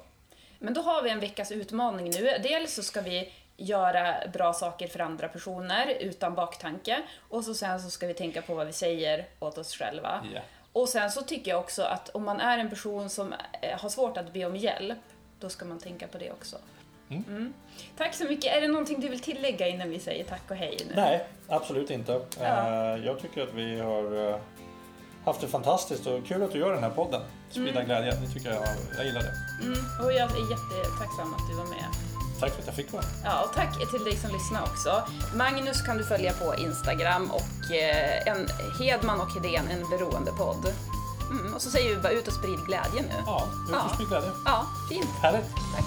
[0.60, 2.38] Men då har vi en veckas utmaning nu.
[2.44, 7.02] Dels så ska vi göra bra saker för andra personer utan baktanke.
[7.30, 10.28] Och så sen så ska vi tänka på vad vi säger åt oss själva.
[10.34, 10.42] Ja.
[10.74, 13.90] Och sen så tycker jag också att om man är en person som eh, har
[13.90, 15.00] svårt att be om hjälp,
[15.40, 16.58] då ska man tänka på det också.
[17.28, 17.54] Mm.
[17.98, 18.58] Tack så mycket.
[18.58, 20.94] Är det någonting du vill tillägga innan vi säger tack och hej nu?
[20.96, 22.22] Nej, absolut inte.
[22.40, 22.46] Ja.
[22.46, 24.36] Eh, Jag tycker att vi har eh,
[25.26, 27.22] haft det fantastiskt och kul att du gör den här podden.
[27.50, 28.64] Sprida glädje, det tycker jag,
[28.98, 29.34] jag gillar det.
[29.66, 29.80] Mm.
[30.04, 31.86] Och jag är jättetacksam att du var med.
[32.40, 35.04] Tack för att jag fick vara Ja, och tack till dig som lyssnar också.
[35.36, 38.48] Magnus kan du följa på Instagram och eh, en
[38.80, 40.74] Hedman och Hedén, en beroendepodd.
[41.32, 43.16] Mm, och så säger vi bara ut och sprid glädje nu.
[43.26, 43.92] Ja, ut och Ja.
[43.94, 44.30] sprid glädje.
[44.46, 45.10] Ja, fint.
[45.22, 45.46] Härligt.
[45.76, 45.86] Tack.